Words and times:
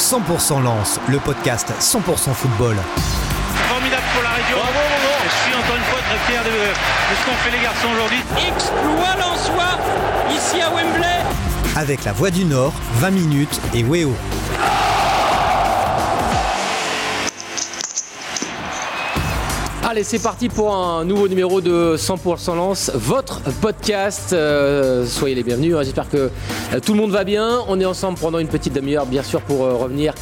100% 0.00 0.62
Lance, 0.62 0.98
le 1.08 1.18
podcast 1.18 1.70
100% 1.78 2.32
football. 2.32 2.74
Formidable 3.68 4.02
pour 4.14 4.22
la 4.22 4.30
région. 4.30 4.56
Je 5.22 5.44
suis 5.44 5.54
encore 5.54 5.76
une 5.76 5.82
fois 5.82 6.00
très 6.00 6.32
fier 6.32 6.42
de, 6.42 6.48
de 6.48 7.14
ce 7.14 7.26
qu'ont 7.26 7.36
fait 7.44 7.50
les 7.50 7.62
garçons 7.62 7.88
aujourd'hui. 7.92 8.20
Exploit 8.48 9.16
Lensois 9.18 9.78
ici 10.34 10.62
à 10.62 10.70
Wembley. 10.70 11.20
Avec 11.76 12.04
la 12.04 12.12
Voix 12.12 12.30
du 12.30 12.46
Nord, 12.46 12.72
20 12.94 13.10
minutes 13.10 13.60
et 13.74 13.84
Weo. 13.84 14.14
Allez, 19.90 20.04
c'est 20.04 20.22
parti 20.22 20.48
pour 20.48 20.72
un 20.72 21.04
nouveau 21.04 21.26
numéro 21.26 21.60
de 21.60 21.96
100% 21.96 22.54
Lance, 22.54 22.92
votre 22.94 23.40
podcast. 23.60 24.32
Euh, 24.32 25.04
soyez 25.04 25.34
les 25.34 25.42
bienvenus. 25.42 25.74
hein. 25.74 25.82
J'espère 25.82 26.08
que 26.08 26.16
euh, 26.16 26.78
tout 26.78 26.92
le 26.92 27.00
monde 27.00 27.10
va 27.10 27.24
bien. 27.24 27.58
On 27.66 27.80
est 27.80 27.84
ensemble 27.84 28.16
pendant 28.16 28.38
une 28.38 28.46
petite 28.46 28.72
demi-heure, 28.72 29.04
bien 29.06 29.24
sûr, 29.24 29.40
pour 29.40 29.64
euh, 29.64 29.74
revenir 29.74 30.14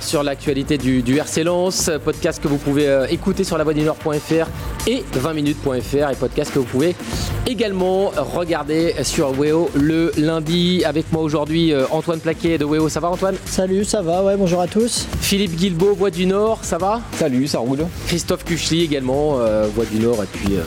sur 0.00 0.22
l'actualité 0.22 0.78
du, 0.78 1.18
RC 1.18 1.44
Lens. 1.44 1.90
Podcast 2.02 2.42
que 2.42 2.48
vous 2.48 2.56
pouvez 2.56 3.04
écouter 3.10 3.44
sur 3.44 3.58
lavoidunord.fr 3.58 4.48
et 4.86 5.04
20minutes.fr 5.14 6.12
et 6.12 6.16
podcast 6.18 6.50
que 6.54 6.58
vous 6.58 6.64
pouvez 6.64 6.96
également 7.46 8.12
regarder 8.16 8.94
sur 9.02 9.38
Weo 9.38 9.70
le 9.74 10.12
lundi. 10.16 10.82
Avec 10.84 11.10
moi 11.12 11.22
aujourd'hui, 11.22 11.72
euh, 11.72 11.84
Antoine 11.90 12.20
Plaquet 12.20 12.58
de 12.58 12.64
Weo. 12.64 12.88
Ça 12.88 13.00
va, 13.00 13.08
Antoine? 13.08 13.36
Salut, 13.46 13.84
ça 13.84 14.02
va, 14.02 14.22
ouais, 14.22 14.36
bonjour 14.36 14.60
à 14.60 14.66
tous. 14.66 15.06
Philippe 15.20 15.56
Guilbeault, 15.56 15.94
Voix 15.94 16.10
du 16.10 16.26
Nord. 16.26 16.60
Ça 16.62 16.78
va? 16.78 17.00
Salut, 17.18 17.46
ça 17.46 17.58
roule. 17.58 17.86
Christophe 18.06 18.44
Kuchli 18.44 18.82
également, 18.84 19.38
euh, 19.40 19.66
Voix 19.74 19.84
du 19.86 19.98
Nord 19.98 20.22
et 20.22 20.26
puis 20.32 20.54
euh, 20.56 20.62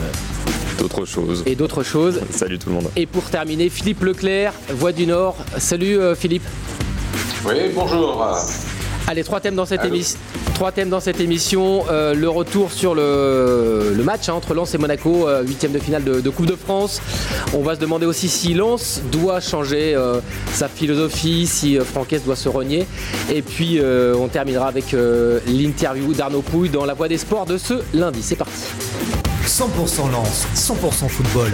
D'autres 0.78 1.04
choses. 1.06 1.42
et 1.46 1.54
d'autres 1.54 1.82
choses. 1.82 2.20
Salut 2.30 2.58
tout 2.58 2.68
le 2.68 2.74
monde. 2.76 2.90
Et 2.96 3.06
pour 3.06 3.24
terminer, 3.24 3.68
Philippe 3.70 4.02
Leclerc, 4.02 4.52
Voix 4.70 4.92
du 4.92 5.06
Nord. 5.06 5.36
Salut 5.58 5.98
euh, 5.98 6.14
Philippe. 6.14 6.42
Oui, 7.46 7.54
bonjour. 7.74 8.24
Allez, 9.06 9.22
trois 9.22 9.40
thèmes 9.40 9.54
dans 9.54 9.66
cette 9.66 9.84
émission. 9.84 10.18
Trois 10.54 10.72
thèmes 10.72 10.88
dans 10.88 11.00
cette 11.00 11.20
émission. 11.20 11.84
Euh, 11.90 12.14
le 12.14 12.28
retour 12.28 12.72
sur 12.72 12.94
le, 12.94 13.92
le 13.94 14.02
match 14.02 14.28
hein, 14.28 14.34
entre 14.34 14.54
Lens 14.54 14.74
et 14.74 14.78
Monaco, 14.78 15.28
euh, 15.28 15.42
huitième 15.42 15.72
de 15.72 15.78
finale 15.78 16.04
de, 16.04 16.20
de 16.20 16.30
Coupe 16.30 16.46
de 16.46 16.56
France. 16.56 17.02
On 17.52 17.62
va 17.62 17.74
se 17.74 17.80
demander 17.80 18.06
aussi 18.06 18.28
si 18.28 18.54
Lens 18.54 19.02
doit 19.12 19.40
changer 19.40 19.94
euh, 19.94 20.20
sa 20.52 20.68
philosophie, 20.68 21.46
si 21.46 21.76
euh, 21.78 21.84
Franquès 21.84 22.24
doit 22.24 22.36
se 22.36 22.48
renier. 22.48 22.86
Et 23.32 23.42
puis 23.42 23.78
euh, 23.78 24.14
on 24.16 24.28
terminera 24.28 24.68
avec 24.68 24.94
euh, 24.94 25.40
l'interview 25.46 26.14
d'Arnaud 26.14 26.42
Pouille 26.42 26.70
dans 26.70 26.84
La 26.86 26.94
Voix 26.94 27.08
des 27.08 27.18
Sports 27.18 27.46
de 27.46 27.58
ce 27.58 27.74
lundi. 27.92 28.22
C'est 28.22 28.36
parti. 28.36 28.52
100% 29.46 30.10
Lance, 30.10 30.46
100% 30.56 31.08
football. 31.08 31.50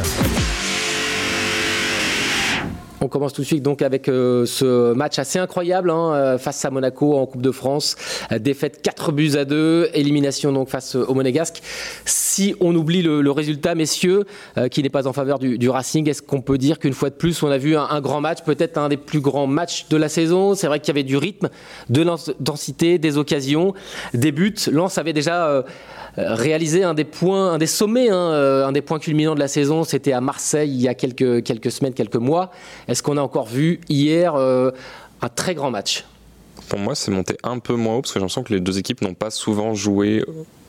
On 3.03 3.09
commence 3.09 3.33
tout 3.33 3.41
de 3.41 3.47
suite 3.47 3.63
donc 3.63 3.81
avec 3.81 4.09
euh, 4.09 4.45
ce 4.45 4.93
match 4.93 5.19
assez 5.19 5.39
incroyable 5.39 5.91
hein, 5.91 6.13
euh, 6.13 6.39
face 6.39 6.63
à 6.67 6.71
Monaco 6.71 7.17
en 7.17 7.25
Coupe 7.25 7.41
de 7.41 7.51
France. 7.51 7.97
Euh, 8.31 8.39
défaite 8.39 8.83
4 8.83 9.13
buts 9.13 9.37
à 9.39 9.47
2, 9.47 9.89
élimination 9.95 10.53
donc 10.53 10.69
face 10.69 10.97
au 10.97 11.15
Monégasque. 11.15 11.63
Si 12.05 12.55
on 12.61 12.75
oublie 12.75 13.01
le, 13.01 13.31
résultat, 13.31 13.75
messieurs, 13.75 14.25
qui 14.71 14.83
n'est 14.83 14.91
pas 14.91 15.07
en 15.07 15.13
faveur 15.13 15.39
du, 15.39 15.69
Racing, 15.69 16.09
est-ce 16.09 16.21
qu'on 16.21 16.41
peut 16.41 16.59
dire 16.59 16.79
qu'une 16.79 16.93
fois 16.93 17.11
de 17.11 17.15
plus, 17.15 17.43
on 17.43 17.51
a 17.51 17.59
vu 17.59 17.77
un, 17.77 18.01
grand 18.01 18.21
match, 18.21 18.39
peut-être 18.45 18.77
un 18.77 18.89
des 18.89 18.97
plus 18.97 19.21
grands 19.21 19.47
matchs 19.47 19.87
de 19.89 19.97
la 19.97 20.09
saison? 20.09 20.55
C'est 20.55 20.67
vrai 20.67 20.81
qu'il 20.81 20.89
y 20.89 20.91
avait 20.91 21.05
du 21.05 21.17
rythme, 21.17 21.49
de 21.89 22.03
l'intensité, 22.03 22.99
des 22.99 23.19
occasions, 23.19 23.73
des 24.15 24.33
buts. 24.33 24.55
Lens 24.71 24.99
avait 24.99 25.13
déjà 25.13 25.65
réalisé 26.17 26.83
un 26.83 26.95
des 26.95 27.05
points, 27.05 27.53
un 27.53 27.59
des 27.59 27.67
sommets, 27.67 28.11
hein, 28.11 28.65
un 28.67 28.73
des 28.73 28.83
points 28.83 28.99
culminants 28.99 29.35
de 29.35 29.41
la 29.41 29.49
saison. 29.49 29.85
C'était 29.85 30.13
à 30.13 30.21
Marseille 30.21 30.71
il 30.71 30.81
y 30.81 30.89
a 30.89 30.95
quelques 30.95 31.71
semaines, 31.71 31.95
quelques 31.95 32.17
mois. 32.17 32.51
Est-ce 32.91 33.05
qu'on 33.05 33.17
a 33.17 33.23
encore 33.23 33.47
vu 33.47 33.81
hier 33.89 34.35
euh, 34.35 34.73
un 35.23 35.29
très 35.29 35.55
grand 35.55 35.71
match? 35.71 36.05
Pour 36.69 36.81
moi, 36.81 36.97
c'est 36.97 37.13
monté 37.13 37.37
un 37.45 37.61
peu 37.61 37.75
moins 37.75 37.95
haut 37.95 38.01
parce 38.03 38.13
que 38.13 38.19
j'ai 38.19 38.21
l'impression 38.21 38.43
que 38.43 38.53
les 38.53 38.59
deux 38.59 38.79
équipes 38.79 39.03
n'ont 39.03 39.15
pas 39.15 39.31
souvent 39.31 39.75
joué 39.75 40.25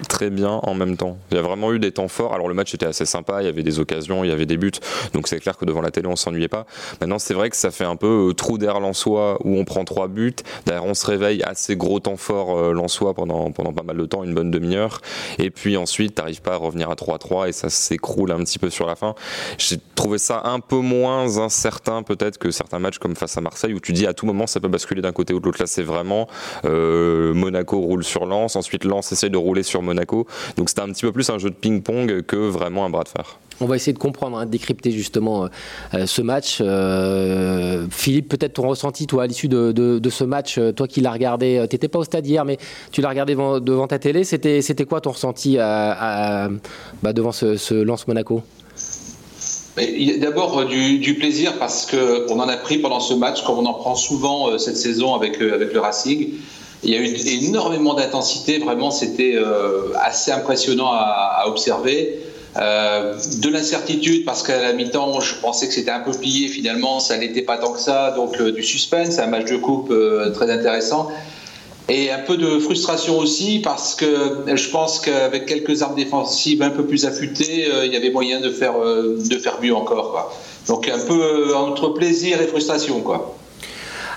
très 0.07 0.29
bien 0.29 0.59
en 0.63 0.73
même 0.73 0.97
temps. 0.97 1.17
Il 1.31 1.37
y 1.37 1.39
a 1.39 1.43
vraiment 1.43 1.73
eu 1.73 1.79
des 1.79 1.91
temps 1.91 2.07
forts. 2.07 2.33
Alors 2.33 2.47
le 2.47 2.53
match 2.53 2.73
était 2.73 2.85
assez 2.85 3.05
sympa, 3.05 3.41
il 3.41 3.45
y 3.45 3.49
avait 3.49 3.63
des 3.63 3.79
occasions, 3.79 4.23
il 4.23 4.29
y 4.29 4.33
avait 4.33 4.45
des 4.45 4.57
buts. 4.57 4.71
Donc 5.13 5.27
c'est 5.27 5.39
clair 5.39 5.57
que 5.57 5.65
devant 5.65 5.81
la 5.81 5.91
télé, 5.91 6.07
on 6.07 6.15
s'ennuyait 6.15 6.47
pas. 6.47 6.65
Maintenant, 6.99 7.19
c'est 7.19 7.33
vrai 7.33 7.49
que 7.49 7.55
ça 7.55 7.71
fait 7.71 7.85
un 7.85 7.95
peu 7.95 8.29
euh, 8.29 8.33
trou 8.33 8.57
d'air 8.57 8.79
lensois 8.79 9.37
où 9.43 9.57
on 9.57 9.65
prend 9.65 9.83
trois 9.85 10.07
buts. 10.07 10.35
Derrière, 10.65 10.85
on 10.85 10.93
se 10.93 11.05
réveille 11.05 11.43
assez 11.43 11.75
gros 11.75 11.99
temps 11.99 12.17
fort 12.17 12.57
euh, 12.57 12.73
pendant, 13.15 13.51
pendant 13.51 13.73
pas 13.73 13.83
mal 13.83 13.97
de 13.97 14.05
temps, 14.05 14.23
une 14.23 14.33
bonne 14.33 14.51
demi-heure. 14.51 15.01
Et 15.39 15.49
puis 15.49 15.77
ensuite, 15.77 16.15
t'arrives 16.15 16.41
pas 16.41 16.53
à 16.53 16.57
revenir 16.57 16.89
à 16.89 16.95
3-3 16.95 17.49
et 17.49 17.51
ça 17.51 17.69
s'écroule 17.69 18.31
un 18.31 18.39
petit 18.39 18.59
peu 18.59 18.69
sur 18.69 18.85
la 18.85 18.95
fin. 18.95 19.15
J'ai 19.57 19.77
trouvé 19.95 20.17
ça 20.17 20.41
un 20.45 20.59
peu 20.59 20.77
moins 20.77 21.37
incertain 21.37 22.03
peut-être 22.03 22.37
que 22.37 22.51
certains 22.51 22.79
matchs 22.79 22.99
comme 22.99 23.15
face 23.15 23.37
à 23.37 23.41
Marseille 23.41 23.73
où 23.73 23.79
tu 23.79 23.93
dis 23.93 24.05
à 24.07 24.13
tout 24.13 24.25
moment 24.25 24.47
ça 24.47 24.59
peut 24.59 24.67
basculer 24.67 25.01
d'un 25.01 25.11
côté 25.11 25.33
ou 25.33 25.39
de 25.39 25.45
l'autre. 25.45 25.59
Là, 25.59 25.67
c'est 25.67 25.83
vraiment 25.83 26.27
euh, 26.65 27.33
Monaco 27.33 27.79
roule 27.79 28.03
sur 28.03 28.25
Lens, 28.25 28.55
ensuite 28.55 28.83
Lens 28.83 29.11
essaye 29.11 29.29
de 29.29 29.37
rouler 29.37 29.63
sur 29.63 29.81
Monaco. 29.81 29.90
Donc 30.57 30.69
c'était 30.69 30.81
un 30.81 30.89
petit 30.89 31.01
peu 31.03 31.11
plus 31.11 31.29
un 31.29 31.37
jeu 31.39 31.49
de 31.49 31.55
ping-pong 31.55 32.21
que 32.23 32.35
vraiment 32.35 32.85
un 32.85 32.89
bras 32.89 33.03
de 33.03 33.09
fer. 33.09 33.37
On 33.63 33.65
va 33.67 33.75
essayer 33.75 33.93
de 33.93 33.99
comprendre, 33.99 34.37
hein, 34.39 34.45
de 34.47 34.49
décrypter 34.51 34.89
justement 34.91 35.43
euh, 35.43 35.47
euh, 35.93 36.05
ce 36.07 36.23
match. 36.23 36.57
Euh, 36.61 37.85
Philippe, 37.91 38.29
peut-être 38.29 38.53
ton 38.53 38.67
ressenti, 38.67 39.05
toi, 39.05 39.23
à 39.23 39.27
l'issue 39.27 39.47
de, 39.49 39.71
de- 39.71 39.99
de 39.99 40.09
ce 40.09 40.23
match, 40.23 40.59
toi 40.75 40.87
qui 40.87 40.99
l'as 41.01 41.11
regardé, 41.11 41.63
tu 41.69 41.75
n'étais 41.75 41.87
pas 41.87 41.99
au 41.99 42.03
stade 42.03 42.25
hier, 42.25 42.43
mais 42.43 42.57
tu 42.91 43.01
l'as 43.01 43.09
regardé 43.09 43.33
devant, 43.33 43.59
devant 43.59 43.85
ta 43.87 43.99
télé. 43.99 44.23
C'était 44.23 44.61
c'était 44.63 44.85
quoi 44.85 44.99
ton 44.99 45.11
ressenti 45.11 45.59
à- 45.59 46.45
à- 46.45 46.49
bah, 47.03 47.13
devant 47.13 47.31
ce, 47.31 47.55
ce 47.55 47.75
Lance 47.75 48.07
Monaco? 48.07 48.41
D'abord 50.19 50.65
du, 50.65 50.99
du 50.99 51.15
plaisir 51.15 51.53
parce 51.57 51.85
que 51.85 52.29
on 52.29 52.39
en 52.39 52.49
a 52.49 52.57
pris 52.57 52.79
pendant 52.79 52.99
ce 52.99 53.13
match, 53.13 53.43
comme 53.45 53.57
on 53.59 53.65
en 53.65 53.73
prend 53.73 53.95
souvent 53.95 54.49
euh, 54.49 54.57
cette 54.57 54.75
saison 54.75 55.15
avec, 55.15 55.41
euh, 55.41 55.53
avec 55.55 55.73
le 55.73 55.79
Racing. 55.79 56.29
Il 56.83 56.89
y 56.89 56.95
a 56.95 56.99
eu 56.99 57.15
énormément 57.43 57.93
d'intensité, 57.93 58.57
vraiment, 58.57 58.89
c'était 58.89 59.35
euh, 59.35 59.93
assez 60.01 60.31
impressionnant 60.31 60.91
à, 60.91 61.43
observer. 61.47 62.19
Euh, 62.57 63.15
de 63.37 63.47
l'incertitude 63.47 64.25
parce 64.25 64.43
qu'à 64.43 64.61
la 64.61 64.73
mi-temps, 64.73 65.21
je 65.21 65.35
pensais 65.35 65.67
que 65.67 65.73
c'était 65.73 65.91
un 65.91 66.01
peu 66.01 66.11
plié. 66.11 66.49
Finalement, 66.49 66.99
ça 66.99 67.17
n'était 67.17 67.43
pas 67.43 67.57
tant 67.57 67.71
que 67.71 67.79
ça. 67.79 68.11
Donc 68.11 68.41
euh, 68.41 68.51
du 68.51 68.63
suspense, 68.63 69.19
un 69.19 69.27
match 69.27 69.49
de 69.49 69.57
coupe 69.57 69.93
très 70.33 70.49
intéressant. 70.51 71.09
Et 71.87 72.09
un 72.09 72.19
peu 72.19 72.37
de 72.37 72.59
frustration 72.59 73.17
aussi 73.17 73.59
parce 73.59 73.95
que 73.95 74.45
je 74.53 74.69
pense 74.69 74.99
qu'avec 74.99 75.45
quelques 75.45 75.81
armes 75.81 75.95
défensives 75.95 76.61
un 76.61 76.69
peu 76.69 76.85
plus 76.85 77.05
affûtées, 77.05 77.67
il 77.85 77.91
y 77.91 77.97
avait 77.97 78.11
moyen 78.11 78.39
de 78.39 78.49
faire, 78.49 78.73
de 78.79 79.37
faire 79.37 79.59
mieux 79.61 79.75
encore. 79.75 80.33
Donc 80.67 80.87
un 80.87 80.99
peu 80.99 81.55
entre 81.55 81.89
plaisir 81.89 82.41
et 82.41 82.47
frustration. 82.47 83.01
Quoi. 83.01 83.35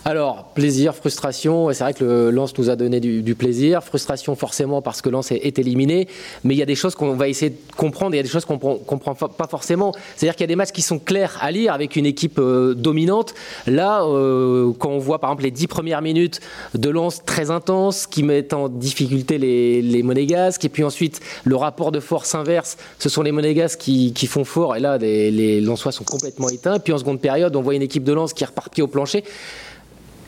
Alors, 0.06 0.44
plaisir, 0.52 0.94
frustration, 0.94 1.72
c'est 1.72 1.82
vrai 1.82 1.94
que 1.94 2.04
le 2.04 2.30
Lens 2.30 2.52
nous 2.58 2.68
a 2.68 2.76
donné 2.76 3.00
du, 3.00 3.22
du 3.22 3.34
plaisir, 3.34 3.82
frustration 3.82 4.36
forcément 4.36 4.82
parce 4.82 5.00
que 5.00 5.08
Lens 5.08 5.32
est, 5.32 5.58
éliminé, 5.58 6.08
mais 6.42 6.54
il 6.54 6.58
y 6.58 6.62
a 6.62 6.66
des 6.66 6.74
choses 6.74 6.94
qu'on 6.94 7.14
va 7.14 7.26
essayer 7.26 7.52
de 7.52 7.56
comprendre 7.74 8.12
et 8.12 8.16
il 8.16 8.18
y 8.18 8.20
a 8.20 8.22
des 8.22 8.28
choses 8.28 8.44
qu'on 8.44 8.54
ne 8.54 8.84
comprend 8.84 9.14
pas 9.14 9.46
forcément. 9.48 9.94
C'est-à-dire 10.14 10.36
qu'il 10.36 10.42
y 10.42 10.44
a 10.44 10.48
des 10.48 10.56
matchs 10.56 10.72
qui 10.72 10.82
sont 10.82 10.98
clairs 10.98 11.38
à 11.40 11.50
lire 11.50 11.72
avec 11.72 11.96
une 11.96 12.04
équipe 12.04 12.38
euh, 12.38 12.74
dominante. 12.74 13.34
Là, 13.66 14.04
euh, 14.04 14.72
quand 14.78 14.90
on 14.90 14.98
voit 14.98 15.20
par 15.20 15.30
exemple 15.30 15.44
les 15.44 15.50
dix 15.50 15.68
premières 15.68 16.02
minutes 16.02 16.40
de 16.74 16.90
Lens 16.90 17.22
très 17.24 17.50
intenses 17.50 18.06
qui 18.06 18.24
mettent 18.24 18.52
en 18.52 18.68
difficulté 18.68 19.38
les, 19.38 19.80
les 19.80 20.02
Monégasques, 20.02 20.66
et 20.66 20.68
puis 20.68 20.84
ensuite 20.84 21.20
le 21.44 21.56
rapport 21.56 21.92
de 21.92 22.00
force 22.00 22.34
inverse, 22.34 22.76
ce 22.98 23.08
sont 23.08 23.22
les 23.22 23.32
Monégasques 23.32 23.80
qui, 23.80 24.12
qui 24.12 24.26
font 24.26 24.44
fort, 24.44 24.76
et 24.76 24.80
là 24.80 24.98
les, 24.98 25.30
les 25.30 25.64
sont 25.76 26.04
complètement 26.04 26.50
éteints. 26.50 26.78
Puis 26.78 26.92
en 26.92 26.98
seconde 26.98 27.22
période, 27.22 27.56
on 27.56 27.62
voit 27.62 27.74
une 27.74 27.82
équipe 27.82 28.04
de 28.04 28.12
Lens 28.12 28.34
qui 28.34 28.44
repart 28.44 28.70
pied 28.70 28.82
au 28.82 28.86
plancher. 28.86 29.24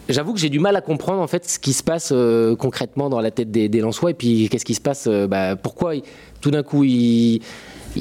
J'avoue 0.09 0.35
que 0.35 0.39
j'ai 0.39 0.51
du 0.51 0.61
mal 0.61 0.77
à 0.77 0.81
comprendre 0.81 1.21
en 1.21 1.27
fait 1.27 1.49
ce 1.49 1.59
qui 1.59 1.73
se 1.73 1.83
passe 1.83 2.11
euh, 2.13 2.55
concrètement 2.55 3.11
dans 3.11 3.21
la 3.21 3.33
tête 3.33 3.51
des, 3.51 3.69
des 3.69 3.81
Lensois 3.81 4.13
et 4.13 4.15
puis 4.15 4.49
qu'est-ce 4.49 4.65
qui 4.65 4.75
se 4.75 4.81
passe, 4.81 5.09
euh, 5.09 5.27
bah, 5.27 5.57
pourquoi 5.57 5.95
tout 6.41 6.53
d'un 6.53 6.63
coup 6.63 6.85
ils, 6.85 7.41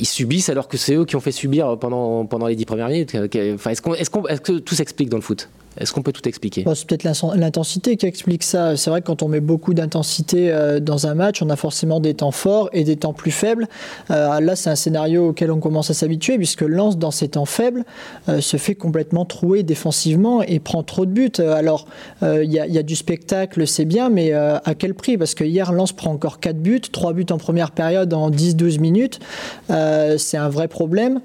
subissent 0.04 0.50
alors 0.50 0.68
que 0.68 0.78
c'est 0.78 0.94
eux 0.96 1.06
qui 1.06 1.16
ont 1.16 1.20
fait 1.20 1.32
subir 1.32 1.80
pendant, 1.80 2.26
pendant 2.26 2.48
les 2.48 2.56
dix 2.56 2.66
premières 2.66 2.90
minutes. 2.90 3.16
Euh, 3.16 3.58
est-ce 3.58 4.42
que 4.42 4.60
tout 4.60 4.76
s'explique 4.76 5.10
dans 5.10 5.18
le 5.18 5.24
foot? 5.24 5.50
Est-ce 5.78 5.92
qu'on 5.94 6.02
peut 6.02 6.12
tout 6.12 6.28
expliquer? 6.28 6.64
Bon, 6.64 6.74
c'est 6.76 6.88
peut-être 6.88 7.04
l'in- 7.04 7.36
l'intensité 7.36 7.98
qui 7.98 8.06
explique 8.06 8.44
ça. 8.44 8.78
C'est 8.78 8.90
vrai 8.90 9.02
que 9.02 9.08
quand 9.08 9.24
on 9.24 9.28
met 9.28 9.40
beaucoup 9.42 9.74
d'intensité 9.74 10.52
euh, 10.52 10.80
dans 10.80 11.08
un 11.08 11.16
match, 11.16 11.42
on 11.42 11.50
a 11.50 11.56
forcément 11.56 12.00
des 12.00 12.14
temps 12.14 12.32
forts 12.32 12.70
et 12.74 12.84
des 12.84 12.96
temps 12.96 13.14
plus 13.14 13.32
faibles. 13.32 13.68
Euh, 14.12 14.40
là, 14.40 14.56
c'est 14.56 14.70
un 14.70 14.76
scénario 14.76 15.30
auquel 15.30 15.52
on 15.52 15.60
commence 15.60 15.90
à 15.90 15.94
s'habituer, 15.94 16.38
puisque 16.38 16.62
Lens, 16.62 16.98
dans 16.98 17.12
ses 17.12 17.28
temps 17.30 17.46
faibles, 17.46 17.84
euh, 18.30 18.42
se 18.42 18.58
fait 18.58 18.76
complètement 18.76 19.26
trouer 19.26 19.64
défensivement 19.64 20.42
et 20.42 20.60
prend 20.60 20.84
trop 20.84 21.06
de 21.06 21.12
buts. 21.12 21.32
Alors, 21.40 21.88
il 22.22 22.52
y, 22.52 22.60
a- 22.60 22.84
du 22.84 22.96
spectacle, 22.96 23.66
c'est 23.68 23.86
bien, 23.86 24.10
mais 24.10 24.32
à 24.34 24.74
quel 24.78 24.94
prix? 24.94 25.18
Parce 25.18 25.34
que 25.34 25.44
hier, 25.44 25.72
Lens 25.72 25.92
prend 25.92 26.12
encore 26.12 26.40
4 26.40 26.58
buts, 26.58 26.82
3 26.82 27.14
buts 27.14 27.26
en 27.32 27.38
première 27.38 27.72
période 27.72 28.14
en 28.14 28.30
10-12 28.30 28.80
minutes. 28.80 29.20
C'est 29.70 30.38
un 30.38 30.50
vrai 30.50 30.68
problème. 30.68 31.22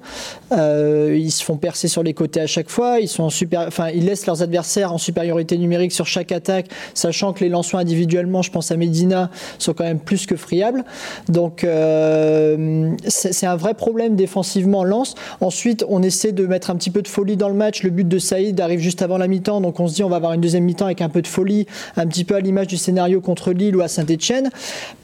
Ils 0.51 1.31
se 1.31 1.43
font 1.43 1.57
percer 1.57 1.87
sur 1.87 2.03
les 2.03 2.13
côtés 2.13 2.41
à 2.41 2.47
chaque 2.47 2.69
fois. 2.69 2.99
Ils 2.99 3.07
sont 3.07 3.29
super. 3.29 3.61
Enfin, 3.67 3.89
ils 3.89 4.05
laissent 4.05 4.25
leurs 4.25 4.40
adversaires 4.41 4.93
en 4.93 4.97
supériorité 4.97 5.57
numérique 5.57 5.91
sur 5.91 6.07
chaque 6.07 6.31
attaque, 6.31 6.67
sachant 6.93 7.33
que 7.33 7.43
les 7.43 7.49
lanceurs 7.49 7.79
individuellement, 7.79 8.41
je 8.41 8.51
pense 8.51 8.71
à 8.71 8.77
Medina, 8.77 9.29
sont 9.59 9.73
quand 9.73 9.83
même 9.83 9.99
plus 9.99 10.25
que 10.25 10.35
friables. 10.35 10.83
Donc 11.29 11.63
euh, 11.63 12.91
c'est 13.07 13.45
un 13.47 13.55
vrai 13.55 13.73
problème 13.73 14.15
défensivement 14.15 14.83
Lance. 14.83 15.15
Ensuite, 15.39 15.85
on 15.87 16.01
essaie 16.03 16.31
de 16.31 16.45
mettre 16.45 16.69
un 16.69 16.75
petit 16.75 16.89
peu 16.89 17.01
de 17.01 17.07
folie 17.07 17.37
dans 17.37 17.49
le 17.49 17.55
match. 17.55 17.83
Le 17.83 17.89
but 17.89 18.07
de 18.07 18.19
Saïd 18.19 18.59
arrive 18.59 18.79
juste 18.79 19.01
avant 19.01 19.17
la 19.17 19.27
mi-temps, 19.27 19.61
donc 19.61 19.79
on 19.79 19.87
se 19.87 19.95
dit 19.95 20.03
on 20.03 20.09
va 20.09 20.17
avoir 20.17 20.33
une 20.33 20.41
deuxième 20.41 20.63
mi-temps 20.63 20.85
avec 20.85 21.01
un 21.01 21.09
peu 21.09 21.21
de 21.21 21.27
folie, 21.27 21.67
un 21.95 22.07
petit 22.07 22.23
peu 22.23 22.35
à 22.35 22.39
l'image 22.39 22.67
du 22.67 22.77
scénario 22.77 23.21
contre 23.21 23.51
Lille 23.51 23.75
ou 23.75 23.81
à 23.81 23.87
Saint-Etienne. 23.87 24.49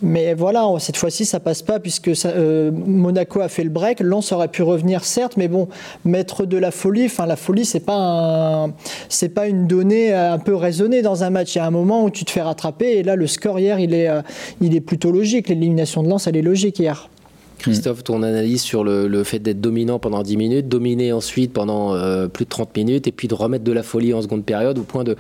Mais 0.01 0.33
voilà, 0.33 0.67
cette 0.79 0.97
fois-ci 0.97 1.25
ça 1.25 1.39
passe 1.39 1.61
pas 1.61 1.79
puisque 1.79 2.11
euh, 2.25 2.71
Monaco 2.71 3.41
a 3.41 3.47
fait 3.47 3.63
le 3.63 3.69
break. 3.69 3.99
Lens 3.99 4.31
aurait 4.31 4.47
pu 4.47 4.63
revenir 4.63 5.03
certes, 5.03 5.37
mais 5.37 5.47
bon, 5.47 5.67
mettre 6.05 6.45
de 6.45 6.57
la 6.57 6.71
folie, 6.71 7.05
enfin 7.05 7.25
la 7.25 7.35
folie 7.35 7.65
c'est 7.65 7.79
pas 7.79 8.69
c'est 9.27 9.33
pas 9.33 9.49
une 9.49 9.67
donnée 9.67 10.13
un 10.13 10.39
peu 10.39 10.55
raisonnée 10.55 11.01
dans 11.01 11.25
un 11.25 11.29
match. 11.29 11.55
Il 11.55 11.57
y 11.57 11.61
a 11.61 11.65
un 11.65 11.71
moment 11.71 12.05
où 12.05 12.09
tu 12.09 12.23
te 12.23 12.31
fais 12.31 12.41
rattraper 12.41 12.91
et 12.91 13.03
là 13.03 13.17
le 13.17 13.27
score 13.27 13.59
hier 13.59 13.77
il 13.77 13.93
est, 13.93 14.07
euh, 14.07 14.21
il 14.61 14.73
est 14.73 14.79
plutôt 14.79 15.11
logique. 15.11 15.49
L'élimination 15.49 16.01
de 16.01 16.07
Lens 16.07 16.27
elle 16.27 16.37
est 16.37 16.41
logique 16.41 16.79
hier. 16.79 17.09
Christophe, 17.57 18.05
ton 18.05 18.23
analyse 18.23 18.61
sur 18.61 18.85
le, 18.85 19.23
fait 19.25 19.39
d'être 19.39 19.59
dominant 19.59 19.99
pendant 19.99 20.23
10 20.23 20.37
minutes, 20.37 20.69
dominer 20.69 21.11
ensuite 21.11 21.51
pendant 21.51 21.93
euh, 21.93 22.29
plus 22.29 22.45
de 22.45 22.49
30 22.49 22.77
minutes, 22.77 23.07
et 23.07 23.11
puis 23.11 23.27
de 23.27 23.33
remettre 23.33 23.65
de 23.65 23.71
la 23.73 23.83
folie 23.83 24.13
en 24.13 24.21
seconde 24.21 24.45
période 24.45 24.77
au 24.77 24.83
point 24.83 25.03
de, 25.03 25.17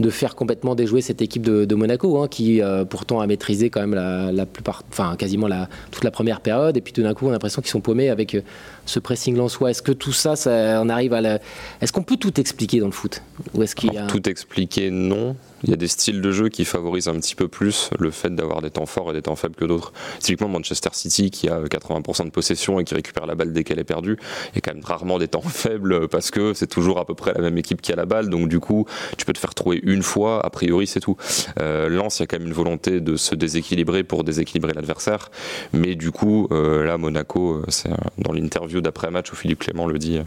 de 0.00 0.10
faire 0.10 0.34
complètement 0.34 0.74
déjouer 0.74 1.00
cette 1.00 1.22
équipe 1.22 1.42
de, 1.42 1.74
Monaco, 1.74 2.22
hein, 2.22 2.28
qui 2.28 2.60
euh, 2.60 2.84
pourtant 2.84 3.20
a 3.20 3.26
maîtrisé 3.26 3.70
quand 3.70 3.80
même 3.80 3.94
la, 3.94 4.46
plupart, 4.46 4.82
enfin 4.90 5.16
quasiment 5.16 5.48
toute 5.90 6.04
la 6.04 6.10
première 6.10 6.40
période, 6.40 6.76
et 6.76 6.80
puis 6.80 6.92
tout 6.92 7.02
d'un 7.02 7.14
coup 7.14 7.26
on 7.26 7.30
a 7.30 7.32
l'impression 7.32 7.62
qu'ils 7.62 7.70
sont 7.70 7.80
paumés 7.80 8.08
avec 8.08 8.34
euh, 8.34 8.42
ce 8.86 8.98
pressing 8.98 9.48
soi. 9.48 9.70
Est-ce 9.70 9.82
que 9.82 9.92
tout 9.92 10.12
ça, 10.12 10.36
ça 10.36 10.80
on 10.82 10.88
arrive 10.88 11.12
à 11.12 11.20
la... 11.20 11.38
Est-ce 11.80 11.92
qu'on 11.92 12.02
peut 12.02 12.16
tout 12.16 12.40
expliquer 12.40 12.80
dans 12.80 12.86
le 12.86 12.92
foot? 12.92 13.22
Ou 13.54 13.62
est-ce 13.62 13.74
qu'il 13.74 13.92
y 13.92 13.98
a... 13.98 14.06
Tout 14.06 14.28
expliquer, 14.28 14.90
non. 14.90 15.36
Il 15.64 15.70
y 15.70 15.72
a 15.72 15.76
des 15.76 15.88
styles 15.88 16.20
de 16.20 16.30
jeu 16.30 16.48
qui 16.48 16.64
favorisent 16.64 17.08
un 17.08 17.14
petit 17.14 17.34
peu 17.34 17.48
plus 17.48 17.90
le 17.98 18.10
fait 18.10 18.32
d'avoir 18.34 18.62
des 18.62 18.70
temps 18.70 18.86
forts 18.86 19.10
et 19.10 19.14
des 19.14 19.22
temps 19.22 19.34
faibles 19.34 19.56
que 19.56 19.64
d'autres. 19.64 19.92
Typiquement 20.20 20.48
Manchester 20.48 20.90
City 20.92 21.30
qui 21.30 21.48
a 21.48 21.60
80% 21.60 22.26
de 22.26 22.30
possession 22.30 22.78
et 22.78 22.84
qui 22.84 22.94
récupère 22.94 23.26
la 23.26 23.34
balle 23.34 23.52
dès 23.52 23.64
qu'elle 23.64 23.80
est 23.80 23.84
perdue, 23.84 24.18
a 24.54 24.60
quand 24.60 24.72
même 24.72 24.84
rarement 24.84 25.18
des 25.18 25.28
temps 25.28 25.40
faibles 25.48 26.08
parce 26.08 26.30
que 26.30 26.54
c'est 26.54 26.68
toujours 26.68 26.98
à 26.98 27.04
peu 27.04 27.14
près 27.14 27.32
la 27.34 27.40
même 27.40 27.58
équipe 27.58 27.82
qui 27.82 27.92
a 27.92 27.96
la 27.96 28.06
balle. 28.06 28.28
Donc 28.28 28.48
du 28.48 28.60
coup, 28.60 28.86
tu 29.16 29.24
peux 29.24 29.32
te 29.32 29.38
faire 29.38 29.54
trouver 29.54 29.80
une 29.82 30.02
fois, 30.02 30.44
a 30.44 30.50
priori 30.50 30.86
c'est 30.86 31.00
tout. 31.00 31.16
Euh, 31.60 31.88
Lens, 31.88 32.18
il 32.18 32.22
y 32.22 32.24
a 32.24 32.26
quand 32.26 32.38
même 32.38 32.46
une 32.46 32.54
volonté 32.54 33.00
de 33.00 33.16
se 33.16 33.34
déséquilibrer 33.34 34.04
pour 34.04 34.22
déséquilibrer 34.22 34.74
l'adversaire. 34.74 35.30
Mais 35.72 35.96
du 35.96 36.12
coup, 36.12 36.48
euh, 36.52 36.84
là, 36.84 36.98
Monaco, 36.98 37.54
euh, 37.54 37.64
c'est 37.68 37.90
dans 38.18 38.32
l'interview 38.32 38.80
d'après-match 38.80 39.32
où 39.32 39.36
Philippe 39.36 39.60
Clément 39.60 39.86
le 39.86 39.98
dit, 39.98 40.20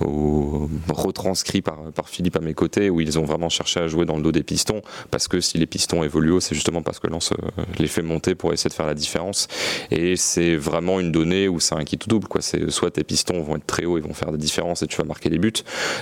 retranscrit 0.00 1.62
par, 1.62 1.92
par 1.94 2.08
Philippe 2.08 2.36
à 2.36 2.40
mes 2.40 2.54
côtés, 2.54 2.90
où 2.90 3.00
ils 3.00 3.18
ont 3.18 3.24
vraiment 3.24 3.48
cherché 3.48 3.80
à 3.80 3.88
jouer 3.88 4.04
dans 4.04 4.16
le 4.16 4.22
dos 4.22 4.32
des 4.32 4.42
pistes 4.42 4.63
parce 5.10 5.28
que 5.28 5.40
si 5.40 5.58
les 5.58 5.66
pistons 5.66 6.02
évoluent 6.02 6.32
haut, 6.32 6.40
c'est 6.40 6.54
justement 6.54 6.82
parce 6.82 6.98
que 6.98 7.06
Lance 7.06 7.32
euh, 7.32 7.62
les 7.78 7.88
fait 7.88 8.02
monter 8.02 8.34
pour 8.34 8.52
essayer 8.52 8.68
de 8.68 8.74
faire 8.74 8.86
la 8.86 8.94
différence. 8.94 9.48
Et 9.90 10.16
c'est 10.16 10.56
vraiment 10.56 11.00
une 11.00 11.12
donnée 11.12 11.48
où 11.48 11.60
c'est 11.60 11.74
un 11.74 11.84
kit 11.84 11.98
double. 12.06 12.28
Quoi. 12.28 12.42
C'est 12.42 12.70
soit 12.70 12.90
tes 12.90 13.04
pistons 13.04 13.42
vont 13.42 13.56
être 13.56 13.66
très 13.66 13.84
hauts 13.84 13.98
et 13.98 14.00
vont 14.00 14.14
faire 14.14 14.32
des 14.32 14.38
différences 14.38 14.82
et 14.82 14.86
tu 14.86 14.96
vas 14.96 15.04
marquer 15.04 15.30
des 15.30 15.38
buts, 15.38 15.52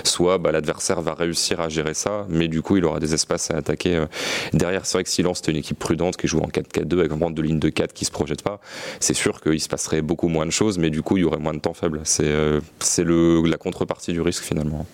soit 0.03 0.37
bah, 0.37 0.51
l'adversaire 0.51 1.01
va 1.01 1.13
réussir 1.13 1.59
à 1.59 1.69
gérer 1.69 1.93
ça, 1.93 2.25
mais 2.29 2.47
du 2.47 2.61
coup 2.61 2.77
il 2.77 2.85
aura 2.85 2.99
des 2.99 3.13
espaces 3.13 3.51
à 3.51 3.57
attaquer 3.57 3.95
euh, 3.95 4.05
derrière. 4.53 4.85
C'est 4.85 4.97
vrai 4.97 5.03
que 5.03 5.09
si 5.09 5.21
Lance 5.23 5.39
était 5.39 5.51
une 5.51 5.57
équipe 5.57 5.79
prudente 5.79 6.17
qui 6.17 6.27
joue 6.27 6.39
en 6.39 6.47
4-4-2 6.47 6.99
avec 6.99 7.09
vraiment 7.09 7.31
deux 7.31 7.43
lignes 7.43 7.59
de 7.59 7.69
4 7.69 7.93
qui 7.93 8.05
se 8.05 8.11
projettent 8.11 8.41
pas, 8.41 8.59
c'est 8.99 9.13
sûr 9.13 9.41
qu'il 9.41 9.59
se 9.59 9.69
passerait 9.69 10.01
beaucoup 10.01 10.27
moins 10.27 10.45
de 10.45 10.51
choses, 10.51 10.77
mais 10.77 10.89
du 10.89 11.01
coup 11.01 11.17
il 11.17 11.21
y 11.21 11.23
aurait 11.23 11.37
moins 11.37 11.53
de 11.53 11.59
temps 11.59 11.73
faible. 11.73 12.01
C'est 12.03 12.23
euh, 12.25 12.59
c'est 12.79 13.03
la 13.05 13.57
contrepartie 13.57 14.13
du 14.13 14.21
risque 14.21 14.43
finalement. 14.43 14.85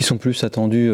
Ils 0.00 0.06
sont 0.06 0.18
plus 0.18 0.44
attendus. 0.44 0.90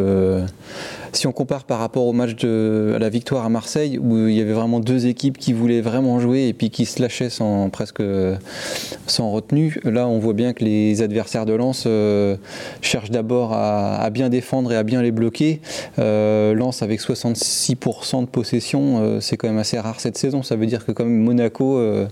si 1.12 1.26
on 1.26 1.32
compare 1.32 1.64
par 1.64 1.78
rapport 1.78 2.04
au 2.04 2.12
match 2.12 2.21
de, 2.26 2.92
à 2.94 2.98
la 2.98 3.08
victoire 3.08 3.44
à 3.44 3.48
Marseille, 3.48 3.98
où 3.98 4.28
il 4.28 4.34
y 4.34 4.40
avait 4.40 4.52
vraiment 4.52 4.80
deux 4.80 5.06
équipes 5.06 5.38
qui 5.38 5.52
voulaient 5.52 5.80
vraiment 5.80 6.20
jouer 6.20 6.48
et 6.48 6.52
puis 6.52 6.70
qui 6.70 6.86
se 6.86 7.00
lâchaient 7.00 7.30
sans, 7.30 7.68
presque 7.70 8.02
sans 9.06 9.30
retenue. 9.30 9.78
Là, 9.84 10.06
on 10.08 10.18
voit 10.18 10.32
bien 10.32 10.52
que 10.52 10.64
les 10.64 11.02
adversaires 11.02 11.46
de 11.46 11.52
Lens 11.52 11.84
euh, 11.86 12.36
cherchent 12.80 13.10
d'abord 13.10 13.52
à, 13.52 14.08
bien 14.10 14.28
défendre 14.28 14.72
et 14.72 14.76
à 14.76 14.82
bien 14.82 15.02
les 15.02 15.10
bloquer. 15.10 15.60
Euh, 15.98 16.54
Lens 16.54 16.82
avec 16.82 17.00
66% 17.00 18.20
de 18.22 18.26
possession, 18.26 19.00
euh, 19.00 19.20
c'est 19.20 19.36
quand 19.36 19.48
même 19.48 19.58
assez 19.58 19.78
rare 19.78 20.00
cette 20.00 20.18
saison. 20.18 20.42
Ça 20.42 20.56
veut 20.56 20.66
dire 20.66 20.84
que 20.84 20.92
comme 20.92 21.12
Monaco 21.12 21.78
euh, 21.78 22.06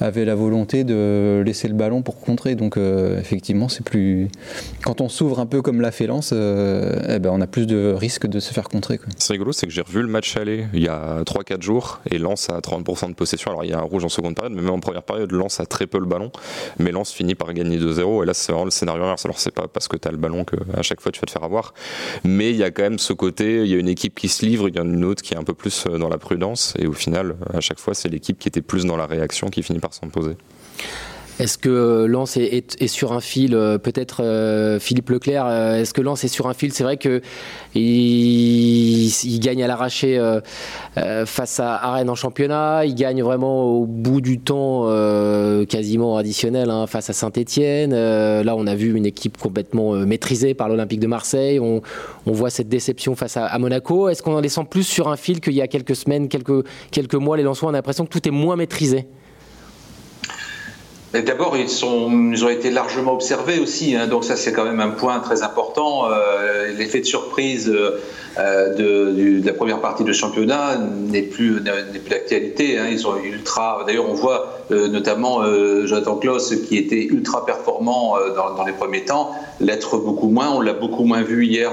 avait 0.00 0.24
la 0.24 0.34
volonté 0.34 0.84
de 0.84 1.42
laisser 1.44 1.68
le 1.68 1.74
ballon 1.74 2.02
pour 2.02 2.20
contrer. 2.20 2.54
Donc 2.54 2.76
euh, 2.76 3.18
effectivement, 3.18 3.68
c'est 3.68 3.84
plus. 3.84 4.28
Quand 4.82 5.00
on 5.00 5.08
s'ouvre 5.08 5.40
un 5.40 5.46
peu 5.46 5.62
comme 5.62 5.80
l'a 5.80 5.90
Lens, 6.06 6.30
euh, 6.32 7.00
eh 7.08 7.18
ben, 7.18 7.30
on 7.32 7.40
a 7.40 7.46
plus 7.46 7.66
de 7.66 7.92
risques 7.92 8.26
de 8.26 8.40
se 8.40 8.52
faire 8.52 8.68
contrer. 8.68 9.00
C'est 9.16 9.32
rigolo, 9.32 9.52
c'est 9.52 9.66
que 9.66 9.72
j'ai 9.72 9.82
revu 9.82 10.00
le 10.00 10.08
match 10.08 10.36
aller 10.36 10.66
il 10.72 10.82
y 10.82 10.88
a 10.88 11.22
3-4 11.22 11.60
jours 11.60 12.00
et 12.10 12.18
Lens 12.18 12.48
a 12.50 12.60
30% 12.60 13.08
de 13.08 13.14
possession. 13.14 13.50
Alors 13.50 13.64
il 13.64 13.70
y 13.70 13.74
a 13.74 13.78
un 13.78 13.82
rouge 13.82 14.04
en 14.04 14.08
seconde 14.08 14.36
période, 14.36 14.54
mais 14.54 14.62
même 14.62 14.74
en 14.74 14.80
première 14.80 15.02
période, 15.02 15.32
Lens 15.32 15.60
a 15.60 15.66
très 15.66 15.86
peu 15.86 15.98
le 15.98 16.06
ballon. 16.06 16.30
Mais 16.78 16.92
Lens 16.92 17.12
finit 17.12 17.34
par 17.34 17.52
gagner 17.52 17.78
2-0 17.78 18.22
et 18.22 18.26
là 18.26 18.34
c'est 18.34 18.52
vraiment 18.52 18.64
le 18.64 18.70
scénario 18.70 19.02
inverse. 19.02 19.24
Alors 19.24 19.38
c'est 19.38 19.54
pas 19.54 19.66
parce 19.66 19.88
que 19.88 19.96
tu 19.96 20.06
as 20.06 20.12
le 20.12 20.18
ballon 20.18 20.44
qu'à 20.44 20.82
chaque 20.82 21.00
fois 21.00 21.10
tu 21.10 21.20
vas 21.20 21.26
te 21.26 21.32
faire 21.32 21.44
avoir, 21.44 21.74
mais 22.24 22.50
il 22.50 22.56
y 22.56 22.64
a 22.64 22.70
quand 22.70 22.82
même 22.82 22.98
ce 22.98 23.12
côté, 23.12 23.62
il 23.64 23.68
y 23.68 23.74
a 23.74 23.78
une 23.78 23.88
équipe 23.88 24.14
qui 24.14 24.28
se 24.28 24.46
livre, 24.46 24.68
il 24.68 24.76
y 24.76 24.80
en 24.80 24.88
a 24.88 24.94
une 24.94 25.04
autre 25.04 25.22
qui 25.22 25.34
est 25.34 25.38
un 25.38 25.44
peu 25.44 25.54
plus 25.54 25.84
dans 25.86 26.08
la 26.08 26.18
prudence 26.18 26.74
et 26.78 26.86
au 26.86 26.92
final, 26.92 27.36
à 27.52 27.60
chaque 27.60 27.78
fois, 27.78 27.94
c'est 27.94 28.08
l'équipe 28.08 28.38
qui 28.38 28.48
était 28.48 28.62
plus 28.62 28.84
dans 28.84 28.96
la 28.96 29.06
réaction 29.06 29.48
qui 29.48 29.62
finit 29.62 29.80
par 29.80 29.87
s'imposer. 29.92 30.36
Est-ce 31.38 31.56
que 31.56 32.04
Lens 32.06 32.36
est, 32.36 32.86
sur 32.88 33.12
un 33.12 33.20
fil 33.20 33.54
euh, 33.54 33.78
Peut-être 33.78 34.24
euh, 34.24 34.80
Philippe 34.80 35.08
Leclerc. 35.10 35.46
Euh, 35.46 35.80
est-ce 35.80 35.94
que 35.94 36.00
Lens 36.00 36.24
est 36.24 36.28
sur 36.28 36.48
un 36.48 36.54
fil? 36.54 36.72
C'est 36.72 36.82
vrai 36.82 36.96
que 36.96 37.20
il, 37.76 39.38
gagne 39.38 39.62
à 39.62 39.68
l'arraché 39.68 40.20
face 41.26 41.60
à, 41.60 41.92
Rennes 41.92 42.10
en 42.10 42.16
championnat. 42.16 42.86
Il 42.86 42.96
gagne 42.96 43.22
vraiment 43.22 43.62
au 43.62 43.86
bout 43.86 44.20
du 44.20 44.40
temps 44.40 44.88
quasiment 45.66 46.16
additionnel 46.16 46.70
hein, 46.70 46.88
face 46.88 47.08
à 47.10 47.12
Saint-Étienne. 47.12 47.92
là, 47.94 48.56
on 48.56 48.66
a 48.66 48.74
vu 48.74 48.96
une 48.96 49.06
équipe 49.06 49.38
complètement 49.38 49.92
maîtrisée 49.92 50.54
par 50.54 50.68
l'Olympique 50.68 51.00
de 51.00 51.06
Marseille. 51.06 51.60
On, 51.60 51.82
voit 52.26 52.50
cette 52.50 52.68
déception 52.68 53.14
face 53.14 53.36
à, 53.36 53.56
Monaco. 53.58 54.08
Est-ce 54.08 54.22
qu'on 54.22 54.40
les 54.40 54.48
sent 54.48 54.66
plus 54.68 54.82
sur 54.82 55.08
un 55.08 55.16
fil 55.16 55.40
qu'il 55.40 55.54
y 55.54 55.62
a 55.62 55.68
quelques 55.68 55.94
semaines, 55.94 56.28
quelques, 56.28 56.64
quelques 56.90 57.14
mois 57.14 57.36
Les 57.36 57.44
Lensois, 57.44 57.68
on 57.68 57.74
a 57.74 57.76
l'impression 57.76 58.06
que 58.06 58.10
tout 58.10 58.26
est 58.26 58.32
moins 58.32 58.56
maîtrisé. 58.56 59.06
D'abord, 61.14 61.56
ils, 61.56 61.84
ont 61.84 62.48
été 62.50 62.70
largement 62.70 63.14
observés 63.14 63.60
aussi, 63.60 63.96
hein, 63.96 64.08
donc 64.08 64.24
ça 64.24 64.36
c'est 64.36 64.52
quand 64.52 64.64
même 64.64 64.80
un 64.80 64.90
point 64.90 65.20
très 65.20 65.42
important. 65.42 66.10
Euh, 66.10 66.70
L'effet 66.76 67.00
de 67.00 67.06
surprise 67.06 67.72
euh, 68.38 68.74
de, 68.74 69.40
de, 69.40 69.46
la 69.46 69.54
première 69.54 69.80
partie 69.80 70.04
du 70.04 70.12
championnat 70.12 70.76
n'est 70.76 71.22
plus, 71.22 71.62
plus 71.62 72.10
d'actualité. 72.10 72.78
Hein, 72.78 72.88
ils 72.90 72.98
sont 72.98 73.16
ultra. 73.24 73.84
D'ailleurs, 73.86 74.04
on 74.06 74.12
voit 74.12 74.58
euh, 74.70 74.88
notamment 74.88 75.42
Jonathan 75.86 76.16
Klaus 76.16 76.54
qui 76.68 76.76
était 76.76 77.04
ultra 77.04 77.46
performant 77.46 78.16
dans, 78.36 78.66
les 78.66 78.74
premiers 78.74 79.06
temps, 79.06 79.30
l'être 79.60 79.96
beaucoup 79.96 80.28
moins. 80.28 80.50
On 80.50 80.60
l'a 80.60 80.74
beaucoup 80.74 81.04
moins 81.04 81.22
vu 81.22 81.46
hier, 81.46 81.72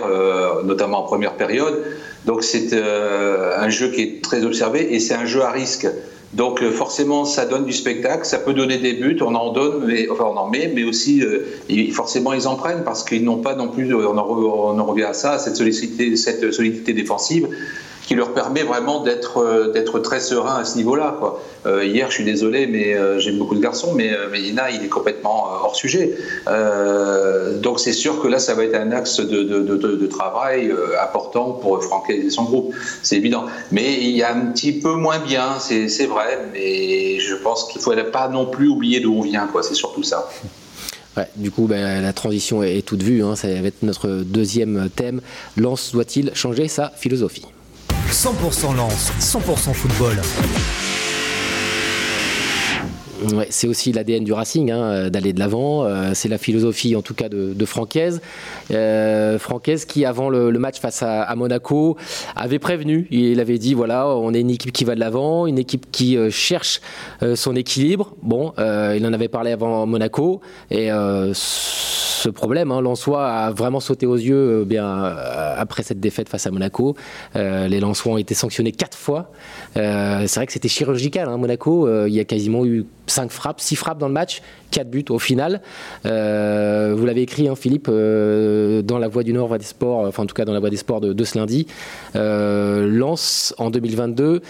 notamment 0.63 0.99
en 0.99 1.03
première 1.03 1.33
période. 1.33 1.83
Donc 2.23 2.41
c'est 2.41 2.73
un 2.73 3.69
jeu 3.69 3.89
qui 3.89 4.01
est 4.01 4.23
très 4.23 4.45
observé 4.45 4.95
et 4.95 5.01
c'est 5.01 5.13
un 5.13 5.25
jeu 5.25 5.41
à 5.41 5.51
risque. 5.51 5.87
Donc 6.33 6.61
euh, 6.61 6.71
forcément, 6.71 7.23
ça 7.25 7.45
donne 7.45 7.65
du 7.65 7.73
spectacle, 7.73 8.25
ça 8.25 8.39
peut 8.39 8.53
donner 8.53 8.77
des 8.77 8.93
buts, 8.93 9.17
on 9.21 9.35
en 9.35 9.53
donne, 9.53 9.85
mais, 9.85 10.09
enfin 10.09 10.25
on 10.25 10.37
en 10.37 10.49
met, 10.49 10.71
mais 10.73 10.83
aussi 10.83 11.21
euh, 11.21 11.45
forcément 11.91 12.33
ils 12.33 12.47
en 12.47 12.55
prennent 12.55 12.83
parce 12.83 13.03
qu'ils 13.03 13.23
n'ont 13.23 13.37
pas 13.37 13.55
non 13.55 13.69
plus, 13.69 13.93
on 13.93 14.17
en, 14.17 14.85
revient 14.85 15.03
à 15.03 15.13
ça, 15.13 15.39
cette 15.39 15.55
solidité, 15.55 16.15
cette 16.17 16.51
solidité 16.51 16.93
défensive 16.93 17.47
qui 18.05 18.15
leur 18.15 18.33
permet 18.33 18.63
vraiment 18.63 19.01
d'être 19.01 19.39
euh, 19.39 19.71
d'être 19.71 19.99
très 19.99 20.19
serein 20.19 20.57
à 20.57 20.65
ce 20.65 20.77
niveau-là. 20.77 21.17
Euh, 21.65 21.83
hier, 21.83 22.09
je 22.09 22.15
suis 22.15 22.23
désolé, 22.23 22.67
mais 22.67 22.93
euh, 22.93 23.19
j'aime 23.19 23.37
beaucoup 23.37 23.55
de 23.55 23.61
garçons, 23.61 23.93
mais 23.95 24.11
Medina, 24.31 24.69
il 24.69 24.83
est 24.83 24.89
complètement 24.89 25.45
hors 25.45 25.75
sujet. 25.75 26.15
donc 27.61 27.79
c'est 27.79 27.93
sûr 27.93 28.21
que 28.21 28.27
là, 28.27 28.39
ça 28.39 28.53
va 28.53 28.63
être 28.63 28.75
un 28.75 28.91
axe 28.91 29.19
de, 29.19 29.43
de, 29.43 30.07
travail 30.07 30.71
important 31.01 31.51
pour 31.51 31.83
Franck 31.83 32.09
et 32.09 32.29
son 32.29 32.43
groupe, 32.43 32.73
c'est 33.01 33.17
évident. 33.17 33.45
Mais 33.71 33.93
il 33.93 34.11
y 34.11 34.23
a 34.23 34.33
un 34.33 34.51
petit 34.51 34.73
peu 34.73 34.93
moins 34.93 35.19
bien, 35.19 35.57
c'est 35.59 36.05
vrai, 36.05 36.45
mais 36.53 37.19
je 37.19 37.35
pense 37.35 37.65
qu'il 37.65 37.79
ne 37.79 37.83
faut 37.83 38.11
pas 38.11 38.27
non 38.27 38.45
plus 38.45 38.67
oublier 38.67 38.99
d'où 38.99 39.13
on 39.13 39.21
vient, 39.21 39.47
quoi. 39.47 39.63
c'est 39.63 39.73
surtout 39.73 40.03
ça. 40.03 40.29
Ouais, 41.17 41.27
du 41.37 41.49
coup, 41.49 41.65
ben, 41.67 42.01
la 42.01 42.13
transition 42.13 42.61
est 42.61 42.85
toute 42.85 43.01
vue. 43.01 43.23
Hein. 43.23 43.35
Ça 43.35 43.47
va 43.47 43.67
être 43.67 43.83
notre 43.83 44.09
deuxième 44.09 44.89
thème. 44.93 45.21
Lance 45.55 45.93
doit-il 45.93 46.31
changer 46.35 46.67
sa 46.67 46.89
philosophie? 46.89 47.45
100% 48.11 48.75
lance, 48.75 49.11
100% 49.19 49.73
football. 49.73 50.21
C'est 53.49 53.67
aussi 53.67 53.91
l'ADN 53.91 54.23
du 54.23 54.33
Racing, 54.33 54.71
hein, 54.71 54.83
euh, 54.83 55.09
d'aller 55.09 55.33
de 55.33 55.39
l'avant. 55.39 55.83
Euh, 55.85 56.11
c'est 56.13 56.29
la 56.29 56.37
philosophie, 56.37 56.95
en 56.95 57.01
tout 57.01 57.13
cas, 57.13 57.29
de, 57.29 57.53
de 57.53 57.65
Francaise. 57.65 58.21
Euh, 58.71 59.39
Francaise 59.39 59.85
qui, 59.85 60.05
avant 60.05 60.29
le, 60.29 60.51
match 60.59 60.79
face 60.79 61.01
à, 61.01 61.33
Monaco, 61.35 61.97
avait 62.35 62.59
prévenu. 62.59 63.07
Il 63.09 63.39
avait 63.39 63.57
dit 63.57 63.73
voilà, 63.73 64.07
on 64.07 64.33
est 64.33 64.41
une 64.41 64.51
équipe 64.51 64.71
qui 64.71 64.83
va 64.83 64.95
de 64.95 64.99
l'avant, 64.99 65.47
une 65.47 65.57
équipe 65.57 65.87
qui 65.91 66.17
cherche 66.31 66.81
son 67.35 67.55
équilibre. 67.55 68.15
Bon, 68.21 68.53
il 68.57 69.05
en 69.05 69.13
avait 69.13 69.27
parlé 69.27 69.51
avant 69.51 69.85
Monaco. 69.85 70.41
Et 70.71 70.89
ce 72.25 72.29
problème. 72.31 72.71
Hein. 72.71 72.81
Lensois 72.81 73.27
a 73.27 73.51
vraiment 73.51 73.79
sauté 73.79 74.07
aux 74.07 74.15
yeux 74.15 74.61
euh, 74.61 74.65
bien, 74.65 74.85
euh, 74.85 75.55
après 75.57 75.83
cette 75.83 75.99
défaite 75.99 76.27
face 76.27 76.47
à 76.47 76.51
Monaco. 76.51 76.95
Euh, 77.35 77.67
les 77.67 77.79
Lensois 77.79 78.13
ont 78.13 78.17
été 78.17 78.33
sanctionnés 78.33 78.71
quatre 78.71 78.97
fois. 78.97 79.31
c'est 79.75 80.35
vrai 80.35 80.47
que 80.47 80.53
c'était 80.53 80.67
chirurgical. 80.67 81.29
Hein, 81.29 81.37
Monaco, 81.37 81.87
il 82.07 82.13
y 82.13 82.19
a 82.19 82.25
quasiment 82.25 82.65
eu 82.65 82.85
cinq 83.05 83.29
frappes, 83.31 83.61
six 83.61 83.75
frappes 83.75 83.99
dans 83.99 84.07
le 84.07 84.13
match, 84.13 84.41
quatre 84.71 84.89
buts 84.89 85.05
au 85.09 85.19
final. 85.19 85.61
vous 86.03 86.09
l'avez 87.05 87.21
écrit, 87.21 87.47
hein, 87.47 87.55
Philippe, 87.55 87.87
dans 87.87 88.97
la 88.97 89.07
Voix 89.07 89.23
du 89.23 89.33
Nord, 89.33 89.47
Voix 89.47 89.59
des 89.59 89.65
Sports, 89.65 90.07
enfin 90.07 90.23
en 90.23 90.25
tout 90.25 90.33
cas 90.33 90.45
dans 90.45 90.53
la 90.53 90.59
Voix 90.59 90.71
des 90.71 90.77
Sports 90.77 91.01
de, 91.01 91.23
ce 91.23 91.37
lundi. 91.37 91.67
Lens 92.15 93.53
en 93.57 93.69
2022. 93.69 94.41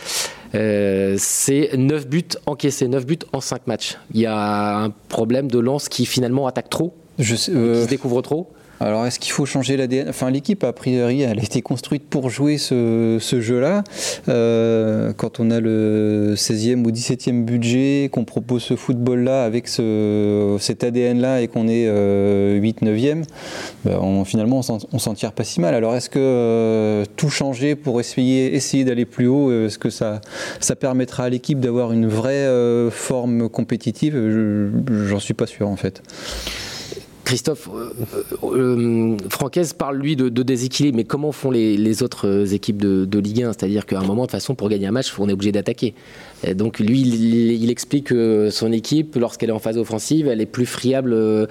c'est 1.17 1.69
9 1.75 2.07
buts 2.07 2.23
encaissés, 2.45 2.87
9 2.87 3.05
buts 3.05 3.19
en 3.33 3.41
5 3.41 3.67
matchs. 3.67 3.97
Il 4.13 4.21
y 4.21 4.25
a 4.25 4.77
un 4.77 4.89
problème 5.09 5.51
de 5.51 5.59
Lens 5.59 5.89
qui 5.89 6.05
finalement 6.05 6.47
attaque 6.47 6.69
trop 6.69 6.93
je 7.19 7.35
sais, 7.35 7.51
euh, 7.53 7.79
qui 7.79 7.83
se 7.83 7.89
découvre 7.89 8.21
trop 8.21 8.51
alors, 8.81 9.05
est-ce 9.05 9.19
qu'il 9.19 9.31
faut 9.31 9.45
changer 9.45 9.77
l'ADN 9.77 10.09
Enfin, 10.09 10.29
l'équipe, 10.29 10.63
a 10.63 10.73
priori, 10.73 11.21
elle 11.21 11.39
a 11.39 11.43
été 11.43 11.61
construite 11.61 12.03
pour 12.09 12.29
jouer 12.29 12.57
ce, 12.57 13.19
jeu-là. 13.21 13.83
Euh, 14.27 15.13
quand 15.13 15.39
on 15.39 15.49
a 15.49 15.61
le 15.61 16.33
16e 16.35 16.83
ou 16.83 16.91
17e 16.91 17.45
budget, 17.45 18.09
qu'on 18.11 18.25
propose 18.25 18.63
ce 18.63 18.75
football-là 18.75 19.45
avec 19.45 19.69
ce, 19.69 20.57
cet 20.59 20.83
ADN-là 20.83 21.41
et 21.41 21.47
qu'on 21.47 21.67
est 21.69 21.87
8-9e, 21.87 23.23
ben, 23.85 24.25
finalement, 24.25 24.61
on 24.91 24.99
s'en 24.99 25.13
tire 25.13 25.31
pas 25.31 25.45
si 25.45 25.61
mal. 25.61 25.73
Alors, 25.73 25.95
est-ce 25.95 26.09
que 26.09 26.19
euh, 26.19 27.05
tout 27.15 27.29
changer 27.29 27.75
pour 27.75 28.01
essayer, 28.01 28.55
essayer 28.55 28.83
d'aller 28.83 29.05
plus 29.05 29.27
haut, 29.27 29.49
euh, 29.49 29.67
est-ce 29.67 29.79
que 29.79 29.89
ça, 29.89 30.19
ça 30.59 30.75
permettra 30.75 31.23
à 31.23 31.29
l'équipe 31.29 31.61
d'avoir 31.61 31.93
une 31.93 32.07
vraie 32.07 32.49
forme 32.91 33.47
compétitive? 33.47 34.15
J'en 35.07 35.19
suis 35.19 35.33
pas 35.33 35.47
sûr, 35.47 35.69
en 35.69 35.77
fait. 35.77 36.01
Christophe, 37.25 37.69
euh, 37.73 37.89
euh, 38.43 39.17
euh 39.33 39.63
parle 39.77 39.97
lui 39.97 40.15
de, 40.15 40.29
déséquilibre, 40.29 40.95
mais 40.95 41.03
comment 41.03 41.31
font 41.31 41.49
les, 41.49 42.03
autres 42.03 42.53
équipes 42.53 42.77
de, 42.77 43.19
Ligue 43.19 43.43
1 43.43 43.53
C'est-à-dire 43.53 43.85
qu'à 43.85 43.99
un 43.99 44.03
moment, 44.03 44.21
de 44.21 44.27
toute 44.27 44.31
façon, 44.31 44.53
pour 44.53 44.69
gagner 44.69 44.85
un 44.85 44.91
match, 44.91 45.11
on 45.17 45.27
est 45.27 45.33
obligé 45.33 45.51
d'attaquer. 45.51 45.95
Donc 46.53 46.79
lui, 46.79 47.01
il, 47.01 47.69
explique 47.71 48.07
que 48.07 48.49
son 48.51 48.71
équipe, 48.71 49.15
lorsqu'elle 49.15 49.49
est 49.49 49.53
en 49.53 49.59
phase 49.59 49.77
offensive, 49.77 50.27
elle 50.27 50.39
est 50.39 50.45
plus 50.45 50.67
friable 50.67 51.13
euh, 51.13 51.47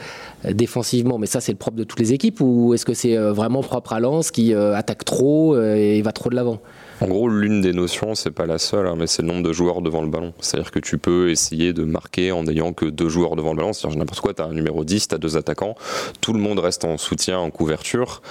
défensivement. 0.49 1.19
Mais 1.19 1.26
ça, 1.26 1.40
c'est 1.40 1.52
le 1.52 1.59
propre 1.59 1.76
de 1.76 1.85
toutes 1.85 1.99
les 1.99 2.12
équipes 2.12 2.40
ou 2.40 2.73
est-ce 2.75 2.85
que 2.85 2.95
c'est 2.95 3.16
vraiment 3.16 3.62
propre 3.62 3.95
à 3.95 4.00
Lens 4.00 4.31
qui 4.31 4.54
attaque 4.54 5.04
trop 5.04 5.59
et 5.59 6.00
va 6.02 6.12
trop 6.12 6.31
de 6.31 6.37
l'avant? 6.37 6.61
En 7.00 7.08
gros, 7.08 7.28
l'une 7.28 7.60
des 7.60 7.72
notions, 7.72 8.14
c'est 8.14 8.30
pas 8.30 8.46
la 8.46 8.58
seule, 8.58 8.86
hein, 8.86 8.94
mais 8.96 9.06
c'est 9.06 9.22
le 9.22 9.28
nombre 9.28 9.42
de 9.42 9.52
joueurs 9.52 9.82
devant 9.82 10.02
le 10.02 10.08
ballon. 10.08 10.32
C'est-à-dire 10.40 10.70
que 10.70 10.78
tu 10.78 10.98
peux 10.98 11.30
essayer 11.30 11.72
de 11.72 11.84
marquer 11.84 12.32
en 12.32 12.44
n'ayant 12.44 12.72
que 12.72 12.86
deux 12.86 13.08
joueurs 13.08 13.36
devant 13.36 13.50
le 13.50 13.56
ballon. 13.56 13.72
C'est-à-dire 13.72 13.98
n'importe 13.98 14.20
quoi, 14.20 14.34
tu 14.34 14.42
as 14.42 14.46
un 14.46 14.52
numéro 14.52 14.84
10, 14.84 15.08
tu 15.08 15.14
as 15.14 15.18
deux 15.18 15.36
attaquants, 15.36 15.74
tout 16.20 16.32
le 16.32 16.38
monde 16.38 16.58
reste 16.58 16.84
en 16.84 16.96
soutien, 16.96 17.38
en 17.38 17.50
couverture. 17.50 18.22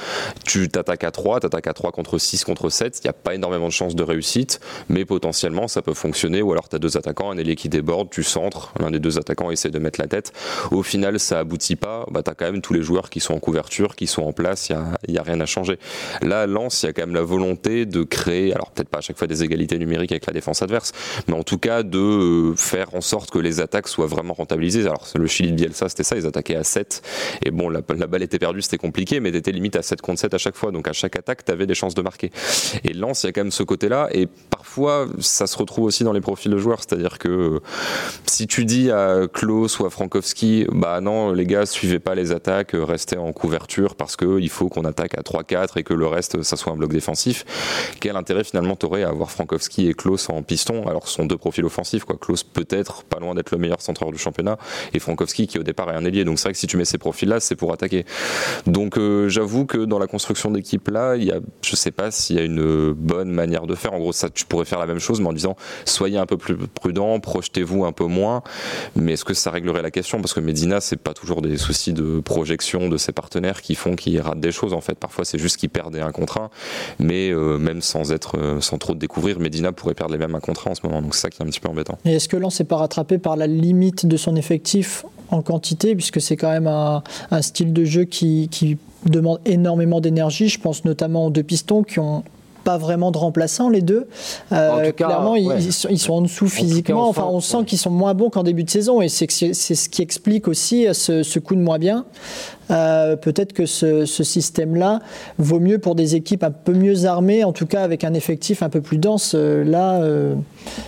Tu 0.46 0.70
t'attaques 0.70 1.03
à 1.03 1.12
3, 1.12 1.41
tu 1.41 1.46
attaques 1.48 1.67
à 1.67 1.74
3 1.74 1.91
contre 1.91 2.17
6, 2.17 2.43
contre 2.46 2.70
7. 2.70 3.00
Il 3.00 3.08
n'y 3.08 3.10
a 3.10 3.13
pas 3.13 3.36
énormément 3.36 3.67
de 3.67 3.74
chances 3.74 3.96
de 3.96 4.03
réussite, 4.03 4.60
mais 4.89 5.05
potentiellement 5.05 5.67
ça 5.67 5.82
peut 5.82 5.93
fonctionner. 5.93 6.41
Ou 6.41 6.51
alors 6.51 6.70
tu 6.70 6.75
as 6.75 6.79
deux 6.79 6.98
attaquants, 6.98 7.32
un 7.32 7.38
ailier 7.38 7.55
qui 7.55 7.70
déborde, 7.70 8.10
tu 8.10 8.24
centres, 8.24 8.74
l'un 8.79 8.91
des 8.91 9.00
deux 9.00 9.17
attaquants 9.17 9.51
essaie 9.51 9.70
de 9.70 9.79
mettre 9.79 10.00
la 10.00 10.08
tête. 10.08 10.32
Au 10.72 10.84
final, 10.84 11.20
ça 11.20 11.39
aboutit 11.39 11.75
pas. 11.75 12.05
Bah, 12.12 12.24
tu 12.24 12.32
as 12.32 12.34
quand 12.34 12.46
même 12.46 12.62
tous 12.62 12.74
les 12.74 12.82
joueurs 12.82 13.10
qui 13.10 13.20
sont 13.20 13.34
en 13.34 13.39
couverture, 13.39 13.96
qui 13.96 14.08
sont 14.08 14.24
en 14.24 14.34
place, 14.34 14.70
il 14.70 14.77
n'y 15.10 15.17
a, 15.17 15.22
a, 15.22 15.24
rien 15.24 15.39
à 15.41 15.46
changer. 15.46 15.77
Là, 16.22 16.48
Lens, 16.48 16.84
il 16.84 16.88
y 16.88 16.89
a 16.89 16.93
quand 16.93 17.03
même 17.03 17.15
la 17.15 17.24
volonté 17.24 17.86
de 17.86 18.03
créer, 18.03 18.52
alors 18.53 18.72
peut-être 18.72 18.89
pas 18.89 19.00
à 19.00 19.01
chaque 19.01 19.17
fois 19.17 19.27
des 19.27 19.43
égalités 19.43 19.77
numériques 19.77 20.12
avec 20.12 20.25
la 20.25 20.33
défense 20.33 20.62
adverse, 20.62 20.91
mais 21.27 21.33
en 21.33 21.43
tout 21.43 21.57
cas 21.57 21.83
de 21.83 21.98
euh, 21.98 22.55
faire 22.55 22.93
en 22.95 23.01
sorte 23.01 23.31
que 23.31 23.39
les 23.39 23.60
attaques 23.60 23.88
soient 23.88 24.07
vraiment 24.07 24.33
rentabilisées. 24.33 24.81
Alors 24.81 25.07
le 25.15 25.27
Chili 25.27 25.51
de 25.51 25.55
Bielsa, 25.55 25.89
c'était 25.89 26.03
ça, 26.03 26.15
ils 26.15 26.25
attaquaient 26.25 26.55
à 26.55 26.63
7, 26.63 27.01
et 27.45 27.51
bon, 27.51 27.69
la, 27.69 27.81
balle 27.81 28.24
était 28.24 28.39
perdue, 28.39 28.62
c'était 28.62 28.77
compliqué, 28.77 29.19
mais 29.19 29.31
t'étais 29.31 29.51
limite 29.51 29.75
à 29.75 29.81
7 29.81 30.01
contre 30.01 30.19
7 30.19 30.33
à 30.33 30.38
chaque 30.38 30.55
fois, 30.55 30.72
donc 30.72 30.88
à 30.88 30.93
chaque 30.93 31.15
attaque, 31.15 31.45
t'avais 31.45 31.65
des 31.65 31.75
chances 31.75 31.95
de 31.95 32.01
marquer. 32.01 32.31
Et 32.83 32.93
Lens, 32.93 33.24
il 33.24 33.27
y 33.27 33.29
a 33.29 33.31
quand 33.31 33.41
même 33.41 33.51
ce 33.51 33.63
côté-là, 33.63 34.10
et 34.12 34.27
parfois, 34.50 35.07
ça 35.19 35.48
se 35.48 35.57
retrouve 35.57 35.86
aussi 35.86 36.03
dans 36.03 36.13
les 36.13 36.22
profils 36.22 36.51
de 36.51 36.57
joueurs, 36.57 36.79
c'est-à-dire 36.79 37.19
que 37.19 37.29
euh, 37.29 37.60
si 38.25 38.48
tu 38.48 38.65
dis 38.65 38.91
à 38.91 39.27
Klaus 39.31 39.79
ou 39.79 39.86
à 39.86 39.89
Frankowski, 39.89 40.65
bah 40.72 41.01
non, 41.01 41.31
les 41.33 41.45
gars, 41.45 41.65
suivez 41.65 42.00
pas 42.00 42.15
les 42.15 42.31
attaques, 42.31 42.75
euh, 42.75 42.83
restez 42.83 43.17
en 43.17 43.31
couverture 43.31 43.95
parce 43.95 44.15
qu'il 44.15 44.50
faut 44.50 44.69
qu'on 44.69 44.86
attaque 44.86 45.17
à 45.17 45.22
3-4 45.22 45.77
et 45.77 45.83
que 45.83 45.93
le 45.93 46.07
reste, 46.07 46.41
ça 46.43 46.55
soit 46.55 46.74
un 46.74 46.75
bloc 46.75 46.91
défensif, 46.91 47.45
quel 48.00 48.15
intérêt 48.15 48.43
finalement 48.44 48.76
t'aurais 48.76 49.04
à 49.04 49.10
avoir 49.10 49.32
Frankowski 49.32 49.88
et 49.90 49.94
Klaus 49.94 50.30
en 50.30 50.42
piston, 50.44 50.88
alors 50.88 51.08
ce 51.08 51.16
sont 51.16 51.26
deux 51.26 51.38
profils 51.38 51.66
offensifs. 51.66 52.04
Quoi. 52.04 52.18
Klaus 52.20 52.44
peut-être 52.44 53.04
pas 53.04 53.20
loin 53.20 53.36
d'être 53.36 53.52
le 53.52 53.58
meilleur 53.58 53.82
centreur 53.82 54.12
du 54.12 54.18
championnat, 54.18 54.58
et 54.94 55.00
Frankowski 55.00 55.48
qui 55.48 55.60
au 55.60 55.64
départ 55.64 55.90
est 55.92 55.96
un 55.96 56.06
ailier. 56.06 56.26
Donc 56.26 56.40
c'est 56.40 56.44
vrai 56.44 56.54
que 56.54 56.60
si 56.60 56.68
tu 56.68 56.78
mets 56.78 56.86
ces 56.86 56.98
profils-là, 56.98 57.40
c'est 57.40 57.56
pour 57.56 57.74
attaquer. 57.74 58.06
Donc 58.68 58.98
euh, 58.98 59.30
j'avoue 59.30 59.66
que 59.66 59.78
dans 59.78 60.00
la 60.00 60.08
construction 60.08 60.52
d'équipe 60.52 60.88
là, 60.90 61.16
il 61.16 61.24
y 61.24 61.32
a, 61.32 61.40
je 61.62 61.76
sais 61.76 61.92
pas 61.92 62.12
s'il 62.12 62.36
y 62.36 62.40
a 62.40 62.44
une 62.44 62.94
bonne 62.94 63.32
manière 63.32 63.68
de 63.68 63.76
faire. 63.76 63.94
En 63.94 64.00
gros, 64.00 64.14
ça, 64.14 64.30
tu 64.30 64.46
pourrais 64.46 64.66
faire 64.66 64.80
la 64.80 64.86
même 64.86 65.00
chose, 65.00 65.22
mais 65.22 65.28
en 65.28 65.34
disant 65.34 65.56
soyez 65.86 66.18
un 66.18 66.26
peu 66.26 66.38
plus 66.38 66.56
prudent, 66.56 67.20
projetez-vous 67.20 67.86
un 67.86 67.92
peu 67.92 68.06
moins. 68.06 68.44
Mais 68.96 69.14
est-ce 69.14 69.26
que 69.26 69.34
ça 69.34 69.52
réglerait 69.52 69.82
la 69.82 69.92
question? 69.92 70.20
Parce 70.20 70.34
que 70.34 70.40
Medina, 70.40 70.82
c'est 70.82 70.98
pas 70.98 71.14
toujours 71.14 71.42
des 71.42 71.58
soucis 71.58 71.94
de 71.94 72.20
projection 72.20 72.90
de 72.90 72.98
ses 72.98 73.12
partenaires 73.12 73.62
qui 73.62 73.76
font 73.76 73.96
qu'ils 73.96 74.20
ratent 74.20 74.40
des 74.40 74.52
choses. 74.52 74.74
En 74.74 74.82
fait, 74.82 74.96
parfois 74.96 75.26
c'est 75.26 75.40
juste 75.40 75.58
qu'ils 75.58 75.70
perdent 75.70 75.96
un 75.96 76.12
contrat, 76.12 76.50
mais 77.00 77.30
euh, 77.32 77.58
même 77.58 77.82
sans 77.82 78.12
être, 78.12 78.33
euh, 78.36 78.62
sans 78.62 78.78
trop 78.78 78.94
découvrir, 78.94 79.40
Medina 79.40 79.72
pourrait 79.72 79.94
perdre 79.94 80.13
les 80.13 80.18
mêmes 80.18 80.36
un 80.36 80.40
contrat 80.40 80.72
en 80.72 80.75
ce 80.75 80.86
moment. 80.86 81.02
Donc 81.02 81.16
c'est 81.16 81.22
ça 81.22 81.30
qui 81.30 81.42
est 81.42 81.46
un 81.46 81.50
petit 81.50 81.60
peu 81.60 81.70
embêtant. 81.70 81.98
Et 82.06 82.13
est-ce 82.13 82.28
que 82.28 82.38
Lens 82.38 82.60
n'est 82.60 82.66
pas 82.66 82.78
rattrapé 82.78 83.18
par 83.18 83.36
la 83.36 83.48
limite 83.48 84.06
de 84.06 84.18
son 84.18 84.36
effectif 84.36 85.06
en 85.30 85.42
quantité, 85.42 85.96
puisque 85.96 86.22
c'est 86.22 86.38
quand 86.38 86.52
même 86.52 86.68
un, 86.68 87.02
style 87.42 87.74
de 87.74 87.86
jeu 87.86 88.04
qui 88.04 88.78
demande 89.06 89.40
énormément 89.46 90.00
d'énergie. 90.00 90.50
Je 90.50 90.60
pense 90.60 90.86
notamment 90.86 91.28
aux 91.28 91.30
deux 91.30 91.44
pistons 91.44 91.84
qui 91.84 92.00
ont 92.00 92.24
pas 92.63 92.77
vraiment 92.77 93.12
de 93.12 93.17
remplaçants, 93.17 93.70
les 93.70 93.82
deux. 93.82 94.08
Euh, 94.51 94.91
clairement, 94.91 95.36
ils, 95.36 95.74
sont, 95.74 96.13
en 96.13 96.22
dessous 96.22 96.48
physiquement. 96.48 97.08
enfin, 97.08 97.27
on 97.29 97.41
sent 97.41 97.65
qu'ils 97.65 97.77
sont 97.77 97.89
moins 97.89 98.13
bons 98.13 98.29
qu'en 98.29 98.43
début 98.43 98.63
de 98.63 98.70
saison. 98.70 99.01
Et 99.01 99.10
c'est 99.10 99.29
ce 99.29 99.89
qui 99.89 100.01
explique 100.01 100.48
aussi 100.48 100.88
ce, 100.93 101.39
coup 101.39 101.55
de 101.55 101.62
moins 101.62 101.79
bien. 101.79 102.05
Euh, 102.72 103.17
peut-être 103.17 103.53
que 103.53 103.65
ce, 103.65 104.05
système-là 104.05 105.00
vaut 105.38 105.60
mieux 105.60 105.79
pour 105.79 105.96
des 105.96 106.15
équipes 106.15 106.43
un 106.43 106.51
peu 106.51 106.74
mieux 106.74 107.05
armées, 107.05 107.43
en 107.43 107.51
tout 107.51 107.65
cas 107.65 107.84
avec 107.84 108.03
un 108.03 108.13
effectif 108.13 108.63
un 108.63 108.70
peu 108.70 108.82
plus 108.82 108.98
dense. 108.98 109.34
Euh, 109.36 109.63
là, 109.63 110.01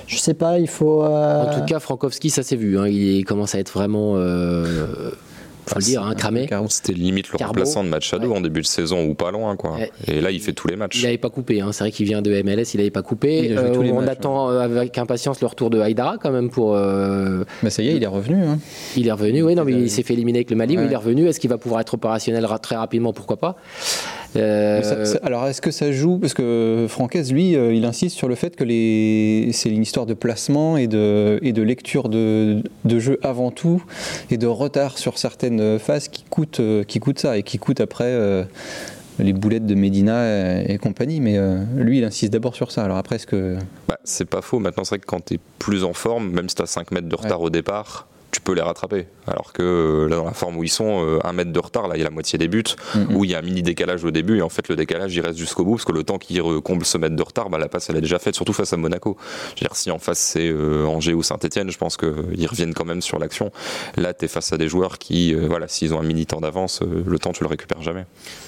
je 0.08 0.18
sais 0.18 0.34
pas, 0.34 0.60
il 0.60 0.68
faut. 0.68 1.04
En 1.04 1.54
tout 1.54 1.66
cas, 1.66 1.80
Frankowski, 1.80 2.30
ça 2.30 2.44
s'est 2.44 2.56
vu. 2.56 2.80
Hein. 2.80 2.88
il 2.88 3.24
commence 3.26 3.56
à 3.56 3.60
être 3.60 3.72
vraiment 3.72 4.16
faut 5.68 5.80
le 5.80 5.84
dire, 5.84 6.04
hein, 6.04 6.16
cramé. 6.16 6.48
C'était 6.70 6.94
limite 6.94 7.30
le 7.32 7.44
remplaçant 7.44 7.84
de 7.84 7.90
Machado 7.90 8.34
en 8.34 8.42
début 8.42 8.62
de 8.62 8.66
saison 8.66 9.06
ou 9.06 9.14
pas 9.14 9.32
loin. 9.32 9.56
Quoi. 9.56 9.78
Et 10.08 10.22
là, 10.22 10.32
il 10.32 10.40
fait 10.40 10.54
tous 10.54 10.68
les 10.68 10.76
matchs. 10.76 11.00
Il 11.00 11.04
n'avait 11.04 11.18
pas 11.18 11.30
coupé. 11.30 11.62
Hein. 11.62 11.72
C'est 11.72 11.84
vrai 11.84 11.92
qu'il 11.92 12.06
vient 12.06 12.22
de 12.22 12.32
MLS, 12.44 12.74
il 12.74 12.78
n'avait 12.78 12.92
pas 12.92 13.02
coupé. 13.02 13.56
Euh, 13.56 13.74
on 13.94 14.08
attend 14.08 14.50
euh, 14.50 14.60
avec 14.60 14.98
impatience 14.98 15.42
le 15.42 15.48
retour 15.48 15.70
de 15.70 15.80
Haïdara 15.80 16.18
quand 16.18 16.32
même 16.32 16.50
pour. 16.50 16.76
Euh... 16.76 17.44
Mais 17.64 17.70
ça 17.70 17.82
y 17.82 17.90
est, 17.90 17.96
il 17.96 18.04
est 18.04 18.08
revenu. 18.08 18.44
Hein. 18.44 18.60
Il 18.96 19.08
est 19.08 19.12
revenu, 19.12 19.44
oui. 19.44 19.56
Non, 19.56 19.64
mais 19.66 19.74
il 19.74 19.90
s'est 19.90 20.04
fait 20.04 20.14
éliminer 20.14 20.40
avec 20.40 20.50
le 20.50 20.56
Mali, 20.56 20.78
mais 20.78 20.86
il 20.86 20.92
est 20.92 20.98
revenu. 20.98 21.28
Est-ce 21.28 21.40
qu'il 21.40 21.50
va 21.50 21.58
pouvoir 21.58 21.82
être 21.82 21.94
opérationnel 21.94 22.48
très 22.62 22.76
rapidement? 22.76 23.14
Pourquoi 23.14 23.38
pas? 23.38 23.56
Euh, 24.36 25.16
alors, 25.24 25.48
est-ce 25.48 25.62
que 25.62 25.72
ça 25.72 25.92
joue? 25.92 26.18
Parce 26.18 26.34
que 26.34 26.86
Francaise, 26.90 27.32
lui, 27.32 27.56
euh, 27.56 27.74
il 27.74 27.86
insiste 27.86 28.18
sur 28.18 28.28
le 28.28 28.36
fait 28.36 28.56
que 28.56 28.64
les... 28.64 29.50
c'est 29.54 29.70
une 29.70 29.82
histoire 29.82 30.06
de 30.06 30.14
placement 30.14 30.78
et 30.78 30.88
de, 30.88 31.40
et 31.42 31.54
de 31.54 31.62
lecture 31.62 32.10
de, 32.10 32.62
de 32.84 33.00
jeu 33.00 33.20
avant 33.24 33.52
tout, 33.52 33.84
et 34.30 34.38
de 34.38 34.48
retard 34.48 34.98
sur 34.98 35.18
certaines 35.18 35.80
phases 35.80 36.08
qui 36.08 36.24
coûtent, 36.24 36.60
euh, 36.60 36.84
qui 36.84 37.00
coûtent 37.00 37.20
ça, 37.20 37.38
et 37.38 37.44
qui 37.44 37.58
coûtent 37.58 37.82
après 37.82 38.14
les 39.20 39.34
boulettes 39.34 39.66
de 39.66 39.76
Medina 39.76 40.62
et, 40.64 40.78
compagnie, 40.78 41.22
mais 41.22 41.40
lui, 41.76 42.00
il 42.00 42.04
insiste 42.04 42.34
d'abord 42.34 42.56
sur 42.56 42.72
ça. 42.72 42.84
Alors 42.84 42.98
après, 42.98 43.16
est-ce 43.16 43.28
que... 43.28 43.58
Bah, 43.88 43.98
c'est 44.04 44.26
pas 44.26 44.42
faux. 44.42 44.60
Maintenant, 44.60 44.84
c'est 44.84 44.96
vrai 44.96 45.00
que 45.00 45.06
quand 45.06 45.24
tu 45.24 45.36
es 45.36 45.40
plus 45.60 45.84
en 45.84 45.94
forme, 45.94 46.32
même 46.32 46.50
si 46.50 46.56
tu 46.56 46.62
as 46.62 46.68
5 46.68 46.92
mètres 46.92 47.08
de 47.08 47.16
retard 47.16 47.42
au 47.42 47.50
départ, 47.50 48.08
peux 48.46 48.54
les 48.54 48.62
rattraper. 48.62 49.08
Alors 49.28 49.52
que 49.52 49.62
euh, 49.62 50.08
là, 50.08 50.16
dans 50.16 50.26
la 50.26 50.34
forme 50.34 50.56
où 50.56 50.64
ils 50.64 50.70
sont, 50.70 51.04
euh, 51.06 51.20
un 51.26 51.34
mètre 51.34 51.52
de 51.52 51.60
retard, 51.60 51.90
là, 51.90 51.96
il 51.96 52.00
y 52.00 52.02
a 52.02 52.06
la 52.06 52.12
moitié 52.12 52.40
des 52.40 52.48
buts, 52.48 52.64
mm-hmm. 52.64 53.14
où 53.14 53.26
il 53.26 53.32
y 53.32 53.36
a 53.36 53.40
un 53.40 53.42
mini 53.42 53.62
décalage 53.62 54.06
au 54.06 54.12
début, 54.12 54.38
et 54.38 54.42
en 54.42 54.50
fait, 54.50 54.70
le 54.70 54.78
décalage, 54.78 55.14
il 55.14 55.22
reste 55.22 55.38
jusqu'au 55.38 55.66
bout, 55.66 55.74
parce 55.74 55.86
que 55.86 55.92
le 55.92 56.04
temps 56.04 56.18
qu'il 56.18 56.42
comble 56.64 56.86
ce 56.86 56.98
mètre 56.98 57.16
de 57.16 57.24
retard, 57.24 57.50
bah, 57.50 57.58
la 57.58 57.68
passe, 57.68 57.90
elle 57.90 57.98
est 57.98 58.02
déjà 58.02 58.20
faite, 58.20 58.36
surtout 58.36 58.54
face 58.54 58.72
à 58.72 58.78
Monaco. 58.78 59.18
Je 59.56 59.62
veux 59.62 59.68
dire, 59.68 59.76
si 59.76 59.92
en 59.92 60.00
face, 60.00 60.20
c'est 60.20 60.48
euh, 60.48 60.86
Angers 60.86 61.14
ou 61.14 61.24
Saint-Etienne, 61.24 61.70
je 61.72 61.78
pense 61.78 61.98
qu'ils 61.98 62.48
reviennent 62.48 62.74
quand 62.74 62.86
même 62.86 63.02
sur 63.02 63.20
l'action. 63.20 63.52
Là, 63.98 64.14
tu 64.14 64.26
es 64.26 64.28
face 64.28 64.54
à 64.54 64.58
des 64.58 64.70
joueurs 64.70 65.00
qui, 65.00 65.34
voilà, 65.34 65.68
s'ils 65.68 65.94
ont 65.94 66.00
un 66.00 66.04
mini 66.04 66.26
temps 66.26 66.40
d'avance, 66.40 66.82
le 66.82 67.20
temps, 67.20 67.34
tu 67.34 67.44
le 67.44 67.50
récupères 67.50 67.82
jamais. 67.82 68.06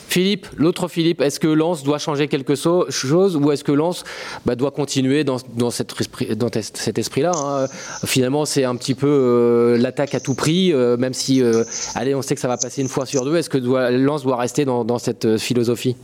Philippe, 0.08 0.48
l'autre 0.56 0.88
Philippe, 0.88 1.22
est-ce 1.22 1.40
que 1.40 1.48
Lens 1.48 1.84
doit 1.84 2.00
changer 2.00 2.28
quelque 2.28 2.56
chose 2.56 3.36
ou 3.36 3.52
est-ce 3.52 3.64
que 3.64 3.72
Lens 3.72 4.04
bah, 4.46 4.56
doit 4.56 4.72
continuer 4.72 5.24
dans, 5.24 5.38
cet 5.70 6.98
esprit-là 6.98 7.32
hein? 7.36 7.68
Finalement, 8.06 8.46
c'est 8.46 8.64
un 8.64 8.76
petit 8.76 8.96
peu 8.96 9.78
l'attaque 9.80 10.16
à 10.16 10.20
tout 10.20 10.34
prix 10.34 10.48
euh, 10.74 10.98
même 10.98 11.14
si, 11.14 11.42
euh, 11.42 11.64
allez, 11.96 12.16
on 12.16 12.22
sait 12.22 12.36
que 12.36 12.42
ça 12.42 12.48
va 12.48 12.58
passer 12.58 12.82
une 12.82 12.88
fois 12.88 13.06
sur 13.06 13.26
deux. 13.26 13.36
Est-ce 13.36 13.50
que 13.50 13.58
doit, 13.58 13.92
Lens 13.92 14.24
doit 14.24 14.38
rester 14.38 14.66
dans, 14.66 15.00
cette 15.00 15.26
euh, 15.26 15.38
philosophie? 15.38 15.96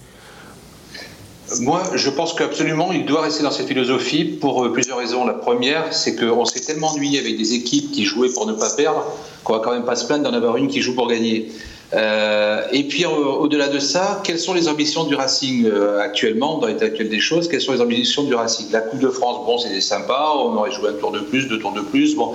Moi, 1.59 1.83
je 1.93 2.09
pense 2.09 2.33
qu'absolument, 2.33 2.91
il 2.91 3.05
doit 3.05 3.21
rester 3.21 3.43
dans 3.43 3.51
cette 3.51 3.67
philosophie 3.67 4.23
pour 4.25 4.71
plusieurs 4.71 4.97
raisons. 4.97 5.25
La 5.25 5.33
première, 5.33 5.93
c'est 5.93 6.15
qu'on 6.15 6.45
s'est 6.45 6.61
tellement 6.61 6.87
ennuyé 6.87 7.19
avec 7.19 7.37
des 7.37 7.53
équipes 7.53 7.91
qui 7.91 8.05
jouaient 8.05 8.31
pour 8.33 8.47
ne 8.47 8.53
pas 8.53 8.71
perdre 8.71 9.05
qu'on 9.43 9.53
va 9.53 9.59
quand 9.59 9.71
même 9.71 9.83
pas 9.83 9.95
se 9.95 10.05
plaindre 10.05 10.23
d'en 10.23 10.35
avoir 10.35 10.57
une 10.57 10.67
qui 10.67 10.81
joue 10.81 10.95
pour 10.95 11.07
gagner. 11.07 11.51
Euh, 11.95 12.63
et 12.71 12.83
puis 12.83 13.05
au-delà 13.05 13.67
de 13.67 13.79
ça, 13.79 14.21
quelles 14.23 14.39
sont 14.39 14.53
les 14.53 14.67
ambitions 14.67 15.03
du 15.03 15.15
Racing 15.15 15.65
euh, 15.65 15.99
actuellement, 15.99 16.57
dans 16.57 16.67
l'état 16.67 16.85
actuel 16.85 17.09
des 17.09 17.19
choses? 17.19 17.47
Quelles 17.47 17.61
sont 17.61 17.73
les 17.73 17.81
ambitions 17.81 18.23
du 18.23 18.33
Racing? 18.33 18.67
La 18.71 18.81
Coupe 18.81 18.99
de 18.99 19.09
France, 19.09 19.45
bon, 19.45 19.57
c'est 19.57 19.79
sympa, 19.81 20.31
on 20.35 20.55
aurait 20.55 20.71
joué 20.71 20.89
un 20.89 20.93
tour 20.93 21.11
de 21.11 21.19
plus, 21.19 21.47
deux 21.47 21.59
tours 21.59 21.73
de 21.73 21.81
plus. 21.81 22.15
Bon, 22.15 22.33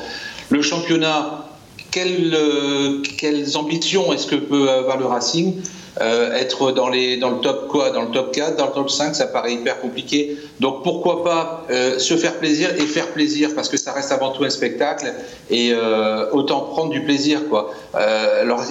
le 0.50 0.62
championnat, 0.62 1.44
quelles, 1.90 2.34
euh, 2.34 3.02
quelles 3.18 3.56
ambitions 3.56 4.12
est-ce 4.12 4.26
que 4.26 4.36
peut 4.36 4.70
avoir 4.70 4.98
le 4.98 5.06
Racing? 5.06 5.54
Euh, 6.00 6.32
être 6.34 6.70
dans, 6.72 6.88
le 6.88 7.40
top 7.40 7.68
quoi 7.68 7.90
Dans 7.90 8.02
le 8.02 8.10
top 8.10 8.32
4, 8.32 8.56
dans 8.56 8.66
le 8.66 8.72
top 8.72 8.90
5, 8.90 9.14
ça 9.14 9.26
paraît 9.26 9.54
hyper 9.54 9.80
compliqué. 9.80 10.36
Donc 10.60 10.82
pourquoi 10.84 11.24
pas 11.24 11.66
euh, 11.70 11.98
se 11.98 12.16
faire 12.16 12.34
plaisir 12.38 12.70
et 12.76 12.82
faire 12.82 13.08
plaisir 13.08 13.50
parce 13.54 13.68
que 13.68 13.76
ça 13.76 13.92
reste 13.92 14.12
avant 14.12 14.30
tout 14.30 14.44
un 14.44 14.50
spectacle 14.50 15.12
et 15.50 15.72
euh, 15.72 16.30
autant 16.32 16.60
prendre 16.60 16.90
du 16.90 17.02
plaisir 17.02 17.48
quoi. 17.48 17.72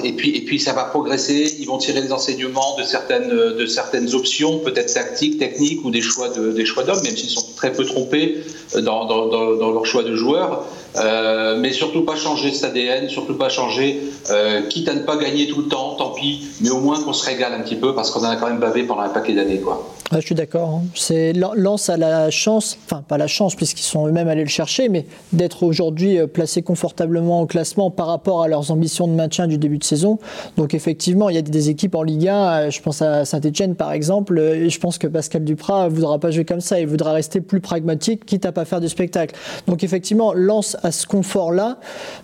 et 0.03 0.13
puis 0.13 0.37
et 0.37 0.41
puis 0.41 0.59
ça 0.59 0.73
va 0.73 0.85
progresser. 0.85 1.55
Ils 1.59 1.65
vont 1.65 1.77
tirer 1.77 2.01
des 2.01 2.13
enseignements 2.13 2.77
de 2.77 2.83
certaines 2.83 3.29
de 3.29 3.65
certaines 3.65 4.13
options, 4.13 4.59
peut-être 4.59 4.93
tactiques, 4.93 5.37
techniques 5.37 5.83
ou 5.83 5.91
des 5.91 6.01
choix 6.01 6.29
de 6.29 6.51
des 6.51 6.65
choix 6.65 6.83
d'hommes, 6.83 7.03
même 7.03 7.17
s'ils 7.17 7.29
sont 7.29 7.45
très 7.55 7.73
peu 7.73 7.85
trompés 7.85 8.37
dans, 8.75 9.05
dans, 9.05 9.27
dans, 9.27 9.55
dans 9.55 9.71
leur 9.71 9.85
choix 9.85 10.03
de 10.03 10.15
joueurs. 10.15 10.65
Euh, 10.99 11.57
mais 11.59 11.71
surtout 11.71 12.03
pas 12.03 12.15
changer 12.15 12.51
cet 12.51 12.71
ADN, 12.71 13.09
surtout 13.09 13.35
pas 13.35 13.49
changer, 13.49 14.01
euh, 14.31 14.63
quitte 14.63 14.89
à 14.89 14.95
ne 14.95 15.01
pas 15.01 15.17
gagner 15.17 15.47
tout 15.47 15.61
le 15.61 15.67
temps, 15.67 15.95
tant 15.95 16.11
pis, 16.11 16.47
mais 16.61 16.69
au 16.69 16.79
moins 16.79 17.01
qu'on 17.01 17.13
se 17.13 17.25
régale 17.25 17.53
un 17.53 17.61
petit 17.61 17.75
peu 17.75 17.93
parce 17.93 18.11
qu'on 18.11 18.21
en 18.21 18.29
a 18.29 18.35
quand 18.35 18.47
même 18.47 18.59
bavé 18.59 18.83
pendant 18.83 19.01
un 19.01 19.09
paquet 19.09 19.33
d'années. 19.33 19.59
quoi. 19.59 19.93
je 20.11 20.19
suis 20.19 20.35
d'accord. 20.35 20.69
Hein. 20.69 20.83
C'est 20.95 21.33
Lens 21.33 21.89
a 21.89 21.97
la 21.97 22.31
chance, 22.31 22.77
enfin 22.85 23.03
pas 23.07 23.17
la 23.17 23.27
chance 23.27 23.55
puisqu'ils 23.55 23.83
sont 23.83 24.07
eux-mêmes 24.07 24.27
allés 24.27 24.43
le 24.43 24.49
chercher, 24.49 24.89
mais 24.89 25.05
d'être 25.33 25.63
aujourd'hui 25.63 26.17
euh, 26.17 26.27
placés 26.27 26.63
confortablement 26.63 27.41
au 27.41 27.45
classement 27.45 27.91
par 27.91 28.07
rapport 28.07 28.41
à 28.41 28.47
leurs 28.47 28.71
ambitions 28.71 29.07
de 29.07 29.13
maintien 29.13 29.47
du 29.47 29.57
début 29.57 29.77
de 29.77 29.83
saison. 29.83 30.17
Donc 30.57 30.73
effectivement, 30.73 31.29
il 31.29 31.35
y 31.35 31.39
a 31.39 31.43
des 31.43 31.69
équipes 31.69 31.95
en 31.95 32.03
Ligue 32.03 32.27
1, 32.27 32.69
je 32.71 32.81
pense 32.81 33.01
à 33.01 33.25
Saint-Etienne 33.25 33.75
par 33.75 33.91
exemple, 33.91 34.39
et 34.39 34.69
je 34.69 34.79
pense 34.79 34.97
que 34.97 35.07
Pascal 35.07 35.43
Duprat 35.43 35.89
ne 35.89 35.93
voudra 35.93 36.17
pas 36.17 36.31
jouer 36.31 36.45
comme 36.45 36.61
ça, 36.61 36.79
il 36.79 36.87
voudra 36.87 37.11
rester 37.11 37.39
plus 37.41 37.61
pragmatique, 37.61 38.25
quitte 38.25 38.45
à 38.45 38.51
pas 38.51 38.65
faire 38.65 38.81
de 38.81 38.87
spectacle. 38.87 39.35
Donc 39.67 39.83
effectivement, 39.83 40.33
Lens 40.33 40.75
à 40.87 40.91
ce 40.91 41.05
confort-là. 41.05 41.77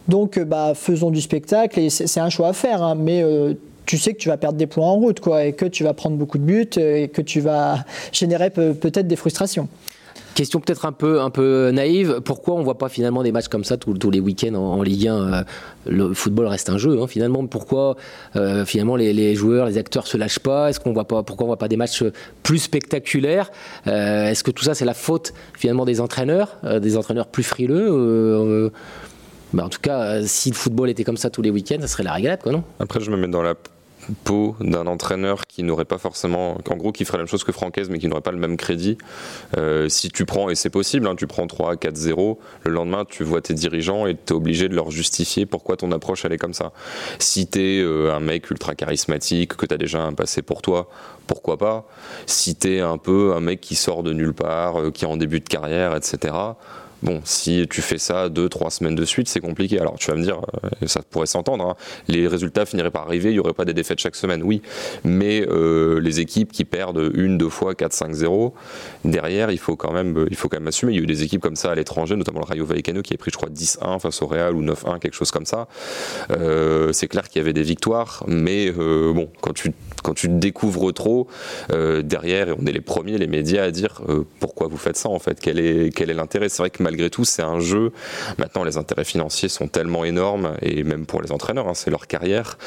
Donc, 0.08 0.38
euh, 0.38 0.46
bah, 0.46 0.74
faisons 0.76 1.12
du 1.12 1.22
spectacle 1.22 1.80
et 1.80 1.90
c'est 1.90 2.20
un 2.20 2.30
choix 2.30 2.50
à 2.50 2.54
faire. 2.54 2.82
Hein. 2.82 2.96
mais 2.96 3.22
euh, 3.22 3.54
tu 3.86 3.98
sais 3.98 4.14
que 4.14 4.18
tu 4.18 4.30
vas 4.30 4.38
perdre 4.38 4.58
des 4.58 4.68
points 4.68 4.88
en 4.88 4.96
route, 4.96 5.20
quoi, 5.20 5.44
et 5.44 5.54
que 5.54 5.66
tu 5.66 5.84
vas 5.84 5.94
prendre 5.94 6.16
beaucoup 6.16 6.38
de 6.38 6.44
buts 6.44 6.70
euh, 6.78 7.04
et 7.04 7.08
que 7.10 7.22
tu 7.22 7.42
vas 7.42 7.86
générer 8.12 8.50
peut-être 8.50 9.08
des 9.08 9.18
frustrations. 9.18 9.68
Question 10.36 10.60
peut-être 10.60 10.86
un 10.86 10.92
peu, 10.92 11.22
un 11.22 11.30
peu 11.30 11.70
naïve, 11.72 12.22
pourquoi 12.26 12.56
on 12.56 12.64
voit 12.64 12.78
pas 12.78 12.90
finalement 12.90 13.22
des 13.22 13.32
matchs 13.32 13.50
comme 13.50 13.64
ça 13.64 13.78
tous, 13.78 14.10
les 14.10 14.20
week-ends 14.20 14.56
en, 14.56 14.82
Ligue 14.82 15.08
1 15.08 15.16
euh, 15.16 15.44
Le 15.86 16.14
football 16.16 16.48
reste 16.48 16.70
un 16.70 16.78
jeu, 16.80 17.00
hein, 17.02 17.08
finalement? 17.08 17.46
Pourquoi 17.46 17.98
euh, 18.36 18.66
finalement 18.66 18.96
les, 18.96 19.36
joueurs, 19.36 19.68
les 19.68 19.78
acteurs 19.78 20.08
se 20.08 20.18
lâchent 20.18 20.40
pas? 20.40 20.70
Est-ce 20.70 20.80
qu'on 20.80 20.92
voit 20.92 21.08
pas 21.08 21.22
Pourquoi 21.22 21.46
on 21.46 21.48
voit 21.48 21.58
pas 21.58 21.68
des 21.68 21.78
matchs 21.78 22.04
plus 22.42 22.58
spectaculaires? 22.58 23.52
Euh, 23.86 24.30
Est-ce 24.30 24.44
que 24.44 24.50
tout 24.52 24.64
ça 24.64 24.74
c'est 24.74 24.86
la 24.86 24.96
faute 24.96 25.34
finalement 25.54 25.86
des 25.86 26.02
entraîneurs, 26.02 26.58
des 26.82 26.98
entraîneurs 26.98 27.28
plus 27.28 27.44
frileux 27.44 28.72
bah, 29.54 29.66
en 29.66 29.70
tout 29.70 29.82
cas, 29.82 30.24
si 30.24 30.50
le 30.50 30.56
football 30.56 30.90
était 30.90 31.04
comme 31.04 31.18
ça 31.18 31.30
tous 31.30 31.44
les 31.44 31.52
week-ends, 31.52 31.78
ça 31.80 31.88
serait 31.88 32.02
la 32.02 32.14
régalade, 32.14 32.42
quoi, 32.42 32.52
non? 32.52 32.64
Après, 32.80 33.00
je 33.00 33.12
me 33.12 33.18
mets 33.18 33.28
dans 33.28 33.44
la 33.44 33.54
peau 34.24 34.56
d'un 34.60 34.88
entraîneur 34.88 35.48
qui 35.48 35.64
n'aurait 35.64 35.86
pas 35.86 35.98
forcément, 35.98 36.58
en 36.70 36.76
gros, 36.76 36.92
qui 36.92 37.06
ferait 37.06 37.18
la 37.18 37.24
même 37.24 37.30
chose 37.30 37.44
que 37.44 37.52
Francaise, 37.52 37.90
mais 37.90 38.00
qui 38.00 38.08
n'aurait 38.08 38.22
pas 38.22 38.32
le 38.32 38.38
même 38.38 38.58
crédit. 38.58 38.98
Euh, 39.58 39.90
si 39.90 40.10
tu 40.10 40.26
prends, 40.26 40.50
et 40.50 40.56
c'est 40.56 40.70
possible, 40.70 41.08
hein, 41.08 41.16
tu 41.16 41.28
prends 41.28 41.48
3, 41.48 41.78
4, 41.78 41.96
0, 41.96 42.40
le 42.64 42.72
lendemain, 42.72 43.06
tu 43.06 43.24
vois 43.24 43.42
tes 43.42 43.54
dirigeants 43.54 44.06
et 44.08 44.16
tu 44.16 44.34
es 44.34 44.36
obligé 44.36 44.70
de 44.70 44.76
leur 44.76 44.92
justifier 44.92 45.46
pourquoi 45.46 45.78
ton 45.78 45.92
approche, 45.92 46.26
elle 46.26 46.34
est 46.34 46.38
comme 46.38 46.54
ça. 46.54 46.72
Si 47.20 47.48
tu 47.48 47.60
es 47.60 47.82
euh, 47.82 48.14
un 48.14 48.20
mec 48.20 48.50
ultra 48.50 48.76
charismatique, 48.76 49.56
que 49.56 49.66
tu 49.66 49.74
as 49.74 49.78
déjà 49.78 50.02
un 50.02 50.14
passé 50.14 50.42
pour 50.42 50.62
toi, 50.62 50.90
pourquoi 51.28 51.58
pas. 51.58 51.86
Si 52.26 52.56
tu 52.56 52.76
es 52.76 52.80
un 52.80 52.98
peu 52.98 53.34
un 53.36 53.40
mec 53.40 53.62
qui 53.62 53.76
sort 53.76 54.04
de 54.04 54.14
nulle 54.14 54.34
part, 54.34 54.80
euh, 54.80 54.92
qui 54.92 55.06
est 55.06 55.08
en 55.08 55.18
début 55.18 55.40
de 55.40 55.48
carrière, 55.48 55.96
etc., 55.96 56.34
Bon, 57.04 57.20
si 57.26 57.68
tu 57.70 57.82
fais 57.82 57.98
ça 57.98 58.30
deux, 58.30 58.48
trois 58.48 58.72
semaines 58.72 58.96
de 58.96 59.04
suite, 59.04 59.28
c'est 59.28 59.42
compliqué. 59.42 59.78
Alors 59.78 59.96
tu 60.00 60.10
vas 60.10 60.16
me 60.16 60.24
dire, 60.24 60.40
euh, 60.64 60.88
ça 60.88 61.02
pourrait 61.02 61.26
s'entendre, 61.26 61.68
hein. 61.68 61.76
les 62.08 62.30
résultats 62.30 62.66
finiraient 62.66 62.92
par 62.92 63.02
arriver, 63.02 63.32
il 63.32 63.34
n'y 63.34 63.40
aurait 63.40 63.52
pas 63.52 63.66
des 63.66 63.74
défaites 63.74 64.00
chaque 64.00 64.16
semaine, 64.16 64.42
oui. 64.42 64.62
Mais 65.04 65.46
euh, 65.50 66.00
les 66.00 66.22
équipes 66.22 66.54
qui 66.54 66.64
perdent 66.64 67.12
une, 67.14 67.38
deux 67.38 67.50
fois, 67.50 67.74
4-5-0, 67.74 68.54
derrière, 69.04 69.52
il 69.52 69.58
faut, 69.58 69.76
quand 69.76 69.92
même, 69.92 70.18
euh, 70.18 70.28
il 70.30 70.38
faut 70.38 70.48
quand 70.48 70.60
même 70.60 70.68
assumer. 70.70 70.94
Il 70.94 70.96
y 70.96 71.00
a 71.00 71.04
eu 71.04 71.06
des 71.06 71.24
équipes 71.24 71.42
comme 71.42 71.58
ça 71.58 71.72
à 71.72 71.76
l'étranger, 71.76 72.16
notamment 72.16 72.40
le 72.40 72.46
Rayo 72.46 72.66
Vallecano 72.66 73.02
qui 73.02 73.14
a 73.14 73.18
pris, 73.18 73.32
je 73.32 73.38
crois, 73.38 73.50
10-1 73.50 74.00
face 74.00 74.22
au 74.22 74.28
Real 74.28 74.56
ou 74.56 74.64
9-1, 74.64 75.00
quelque 75.00 75.16
chose 75.16 75.32
comme 75.32 75.46
ça. 75.46 75.68
c'est 76.30 77.08
clair 77.10 77.28
qu'il 77.28 77.42
y 77.42 77.44
avait 77.44 77.52
des 77.52 77.64
victoires, 77.64 78.24
mais 78.28 78.72
bon, 78.72 79.30
quand 79.42 79.52
tu, 79.52 79.74
quand 80.04 80.14
tu 80.14 80.28
découvres 80.28 80.94
trop, 80.94 81.28
derrière, 81.70 82.50
et 82.50 82.56
on 82.60 82.66
est 82.66 82.72
les 82.72 82.82
premiers, 82.82 83.18
les 83.18 83.28
médias, 83.28 83.64
à 83.64 83.72
dire 83.72 84.02
pourquoi 84.40 84.68
vous 84.68 84.78
faites 84.78 84.98
ça 84.98 85.10
en 85.10 85.20
fait, 85.20 85.40
quel 85.40 85.60
est 85.60 85.96
quel 85.96 86.10
est 86.10 86.14
l'intérêt? 86.14 86.50
C'est 86.50 86.62
vrai 86.62 86.70
que 86.70 86.84
malgré 86.84 87.10
tout, 87.10 87.26
c'est 87.26 87.42
un 87.42 87.60
jeu. 87.60 87.92
Maintenant, 88.38 88.64
les 88.64 88.78
intérêts 88.78 89.06
financiers 89.06 89.50
sont 89.50 89.68
tellement 89.68 90.06
énormes, 90.06 90.54
et 90.62 90.84
même 90.84 91.06
pour 91.06 91.22
les 91.22 91.32
entraîneurs, 91.32 91.68
hein, 91.68 91.74
c'est 91.74 91.90
leur 91.90 92.08
carrière, 92.08 92.58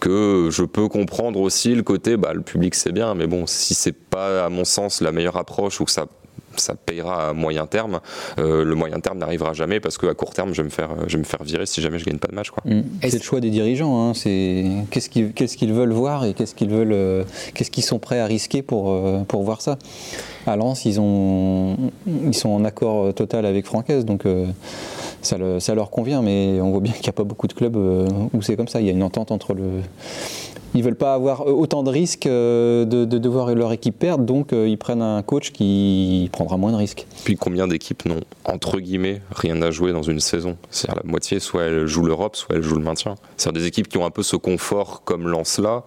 que 0.00 0.48
je 0.50 0.64
peux 0.64 0.88
comprendre 0.88 1.40
aussi 1.40 1.74
le 1.74 1.82
côté, 1.82 2.16
bah, 2.16 2.32
le 2.34 2.42
public 2.42 2.74
c'est 2.74 2.92
bien, 2.92 3.14
mais 3.14 3.26
bon, 3.26 3.46
si 3.46 3.74
c'est 3.74 3.92
pas, 3.92 4.44
à 4.44 4.48
mon 4.48 4.64
sens, 4.64 5.00
la 5.00 5.12
meilleure 5.12 5.36
approche 5.36 5.80
ou 5.80 5.84
que 5.84 5.90
ça 5.90 6.06
ça 6.60 6.74
payera 6.74 7.30
à 7.30 7.32
moyen 7.32 7.66
terme. 7.66 8.00
Euh, 8.38 8.64
le 8.64 8.74
moyen 8.74 9.00
terme 9.00 9.18
n'arrivera 9.18 9.52
jamais 9.52 9.80
parce 9.80 9.98
qu'à 9.98 10.14
court 10.14 10.34
terme, 10.34 10.52
je 10.54 10.62
vais, 10.62 10.66
me 10.66 10.70
faire, 10.70 10.90
je 11.06 11.12
vais 11.12 11.18
me 11.18 11.24
faire 11.24 11.42
virer 11.42 11.66
si 11.66 11.80
jamais 11.80 11.98
je 11.98 12.04
gagne 12.04 12.18
pas 12.18 12.28
de 12.28 12.34
match. 12.34 12.48
Mm. 12.64 12.80
C'est 13.02 13.18
le 13.18 13.22
choix 13.22 13.40
des 13.40 13.50
dirigeants. 13.50 14.00
Hein. 14.00 14.14
C'est 14.14 14.64
qu'est-ce 14.90 15.08
qu'ils 15.08 15.32
qu'est-ce 15.32 15.56
qu'ils 15.56 15.72
veulent 15.72 15.92
voir 15.92 16.24
et 16.24 16.34
qu'est-ce 16.34 16.54
qu'ils 16.54 16.70
veulent, 16.70 16.92
euh, 16.92 17.24
qu'est-ce 17.54 17.70
qu'ils 17.70 17.84
sont 17.84 17.98
prêts 17.98 18.20
à 18.20 18.26
risquer 18.26 18.62
pour 18.62 18.90
euh, 18.90 19.20
pour 19.26 19.42
voir 19.42 19.60
ça. 19.60 19.78
À 20.46 20.56
Lens, 20.56 20.84
ils 20.84 21.00
ont 21.00 21.76
ils 22.06 22.34
sont 22.34 22.50
en 22.50 22.64
accord 22.64 23.12
total 23.14 23.44
avec 23.44 23.66
Francaise, 23.66 24.06
donc 24.06 24.24
ça, 25.20 25.36
ça, 25.58 25.74
leur 25.74 25.90
convient. 25.90 26.22
Mais 26.22 26.58
on 26.62 26.70
voit 26.70 26.80
bien 26.80 26.92
qu'il 26.92 27.02
n'y 27.02 27.10
a 27.10 27.12
pas 27.12 27.24
beaucoup 27.24 27.48
de 27.48 27.52
clubs 27.52 27.76
où 27.76 28.40
c'est 28.40 28.56
comme 28.56 28.68
ça. 28.68 28.80
Il 28.80 28.86
y 28.86 28.88
a 28.88 28.92
une 28.92 29.02
entente 29.02 29.30
entre 29.30 29.52
le 29.52 29.82
ils 30.74 30.82
veulent 30.82 30.96
pas 30.96 31.14
avoir 31.14 31.42
euh, 31.42 31.52
autant 31.52 31.82
de 31.82 31.90
risques 31.90 32.26
euh, 32.26 32.84
de, 32.84 33.28
voir 33.28 33.54
leur 33.54 33.72
équipe 33.72 33.98
perdre, 33.98 34.24
donc 34.24 34.52
euh, 34.52 34.68
ils 34.68 34.78
prennent 34.78 35.02
un 35.02 35.22
coach 35.22 35.50
qui 35.52 36.28
prendra 36.32 36.56
moins 36.56 36.72
de 36.72 36.76
risques. 36.76 37.06
Puis 37.24 37.36
combien 37.36 37.66
d'équipes 37.66 38.04
n'ont, 38.06 38.20
entre 38.44 38.78
guillemets, 38.80 39.20
rien 39.30 39.60
à 39.62 39.70
jouer 39.70 39.92
dans 39.92 40.02
une 40.02 40.20
saison? 40.20 40.56
C'est-à-dire 40.70 41.02
la 41.04 41.10
moitié, 41.10 41.40
soit 41.40 41.64
elles 41.64 41.86
jouent 41.86 42.04
l'Europe, 42.04 42.36
soit 42.36 42.56
elles 42.56 42.62
jouent 42.62 42.78
le 42.78 42.84
maintien. 42.84 43.16
C'est-à-dire 43.36 43.62
des 43.62 43.68
équipes 43.68 43.88
qui 43.88 43.98
ont 43.98 44.06
un 44.06 44.10
peu 44.10 44.22
ce 44.22 44.36
confort 44.36 45.02
comme 45.04 45.28
Lance-là. 45.28 45.84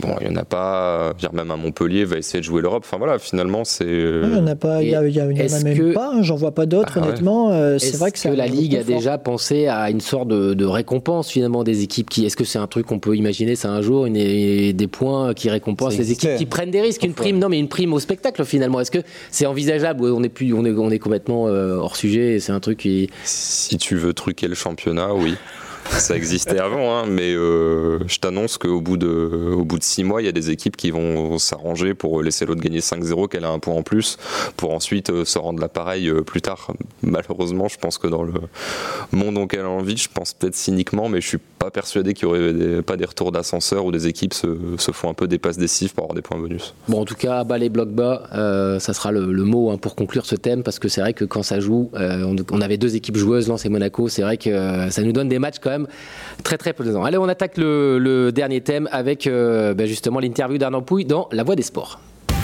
Bon, 0.00 0.16
il 0.20 0.28
n'y 0.28 0.34
en 0.34 0.36
a 0.36 0.44
pas. 0.44 1.12
Même 1.32 1.50
à 1.50 1.56
Montpellier 1.56 2.04
va 2.04 2.16
essayer 2.16 2.40
de 2.40 2.44
jouer 2.44 2.62
l'Europe. 2.62 2.82
Enfin 2.84 2.98
voilà, 2.98 3.18
finalement, 3.18 3.64
c'est. 3.64 3.86
Il 3.86 4.28
n'y 4.28 4.38
en 4.38 4.46
a 4.46 4.56
pas. 4.56 4.82
Il 4.82 4.88
y, 4.88 4.94
a, 4.94 5.00
même 5.00 5.92
pas. 5.92 6.12
Hein, 6.14 6.22
j'en 6.22 6.34
vois 6.34 6.52
pas 6.52 6.66
d'autres, 6.66 6.98
ah 7.00 7.04
honnêtement. 7.04 7.52
Euh, 7.52 7.78
c'est 7.78 7.96
vrai 7.96 8.10
que, 8.10 8.20
que 8.20 8.28
la 8.28 8.46
Ligue 8.46 8.76
a 8.76 8.82
déjà 8.82 9.18
pensé 9.18 9.68
à 9.68 9.90
une 9.90 10.00
sorte 10.00 10.28
de, 10.28 10.64
récompense 10.64 11.30
finalement 11.30 11.62
des 11.62 11.82
équipes 11.82 12.10
qui. 12.10 12.24
Est-ce 12.26 12.36
que 12.36 12.44
c'est 12.44 12.58
un 12.58 12.66
truc 12.66 12.86
qu'on 12.86 12.98
peut 12.98 13.16
imaginer 13.16 13.54
C'est 13.54 13.68
un 13.68 13.82
jour 13.82 14.06
une, 14.06 14.14
des 14.14 14.88
points 14.90 15.32
qui 15.34 15.48
récompensent 15.48 15.98
les 15.98 16.10
équipes 16.10 16.36
qui 16.36 16.46
prennent 16.46 16.70
des 16.70 16.80
risques, 16.80 17.04
une 17.04 17.14
prime. 17.14 17.38
Non, 17.38 17.48
mais 17.48 17.58
une 17.58 17.68
prime 17.68 17.92
au 17.92 18.00
spectacle 18.00 18.44
finalement. 18.44 18.80
Est-ce 18.80 18.90
que 18.90 19.02
c'est 19.30 19.46
envisageable 19.46 20.04
On 20.04 20.22
est 20.22 20.28
plus, 20.28 20.52
on 20.54 20.64
est, 20.64 20.72
on 20.72 20.90
est 20.90 20.98
complètement 20.98 21.46
euh, 21.46 21.76
hors 21.76 21.96
sujet. 21.96 22.40
C'est 22.40 22.52
un 22.52 22.60
truc 22.60 22.78
qui. 22.78 23.10
Si 23.24 23.78
tu 23.78 23.96
veux 23.96 24.12
truquer 24.12 24.48
le 24.48 24.54
championnat, 24.54 25.14
oui 25.14 25.34
ça 25.90 26.16
existait 26.16 26.58
avant, 26.58 26.96
hein, 26.96 27.04
mais 27.08 27.34
euh, 27.34 27.98
je 28.06 28.18
t'annonce 28.18 28.58
qu'au 28.58 28.80
bout 28.80 28.96
de, 28.96 29.54
au 29.56 29.64
bout 29.64 29.78
de 29.78 29.84
six 29.84 30.04
mois, 30.04 30.22
il 30.22 30.24
y 30.24 30.28
a 30.28 30.32
des 30.32 30.50
équipes 30.50 30.76
qui 30.76 30.90
vont 30.90 31.38
s'arranger 31.38 31.94
pour 31.94 32.22
laisser 32.22 32.46
l'autre 32.46 32.60
gagner 32.60 32.80
5-0, 32.80 33.28
qu'elle 33.28 33.44
a 33.44 33.50
un 33.50 33.58
point 33.58 33.74
en 33.74 33.82
plus, 33.82 34.18
pour 34.56 34.72
ensuite 34.72 35.10
euh, 35.10 35.24
se 35.24 35.38
rendre 35.38 35.60
l'appareil 35.60 36.08
euh, 36.08 36.22
plus 36.22 36.42
tard. 36.42 36.72
Malheureusement, 37.02 37.68
je 37.68 37.78
pense 37.78 37.98
que 37.98 38.06
dans 38.06 38.22
le 38.22 38.32
monde 39.12 39.38
auquel 39.38 39.66
on 39.66 39.82
vit, 39.82 39.96
je 39.96 40.08
pense 40.12 40.32
peut-être 40.32 40.54
cyniquement, 40.54 41.08
mais 41.08 41.20
je 41.20 41.28
suis 41.28 41.38
pas 41.58 41.70
persuadé 41.70 42.14
qu'il 42.14 42.28
y 42.28 42.30
aurait 42.30 42.82
pas 42.82 42.96
des 42.96 43.04
retours 43.04 43.32
d'ascenseur 43.32 43.84
où 43.84 43.92
des 43.92 44.06
équipes 44.06 44.34
se, 44.34 44.46
font 44.92 45.10
un 45.10 45.14
peu 45.14 45.26
des 45.26 45.38
passes 45.38 45.58
décisives 45.58 45.94
pour 45.94 46.04
avoir 46.04 46.14
des 46.14 46.22
points 46.22 46.38
bonus. 46.38 46.74
Bon, 46.88 47.00
en 47.00 47.04
tout 47.04 47.14
cas, 47.14 47.44
bas 47.44 47.58
les 47.58 47.68
blocs 47.68 47.90
bas, 47.90 48.28
ça 48.80 48.92
sera 48.92 49.12
le, 49.12 49.26
mot 49.44 49.70
hein, 49.70 49.78
pour 49.78 49.94
conclure 49.94 50.26
ce 50.26 50.36
thème, 50.36 50.62
parce 50.62 50.78
que 50.78 50.88
c'est 50.88 51.00
vrai 51.00 51.12
que 51.12 51.24
quand 51.24 51.42
ça 51.42 51.60
joue, 51.60 51.90
on, 51.94 52.36
on, 52.50 52.60
avait 52.60 52.76
deux 52.76 52.96
équipes 52.96 53.16
joueuses, 53.16 53.48
Lens 53.48 53.64
et 53.64 53.68
Monaco, 53.68 54.08
c'est 54.08 54.22
vrai 54.22 54.36
que 54.36 54.90
ça 54.90 55.02
nous 55.02 55.12
donne 55.12 55.28
des 55.28 55.38
matchs 55.38 55.58
quand 55.60 55.70
même 55.70 55.73
très 56.42 56.58
très 56.58 56.72
plaisant. 56.72 57.04
Allez, 57.04 57.18
on 57.18 57.28
attaque 57.28 57.56
le, 57.56 58.30
dernier 58.30 58.60
thème 58.60 58.88
avec 58.92 59.26
euh, 59.26 59.74
ben, 59.74 59.86
justement 59.86 60.20
l'interview 60.20 60.58
d'Arnaud 60.58 60.82
Pouille 60.82 61.04
dans 61.04 61.28
La 61.32 61.42
Voix 61.42 61.56
des 61.56 61.62
Sports. 61.62 62.00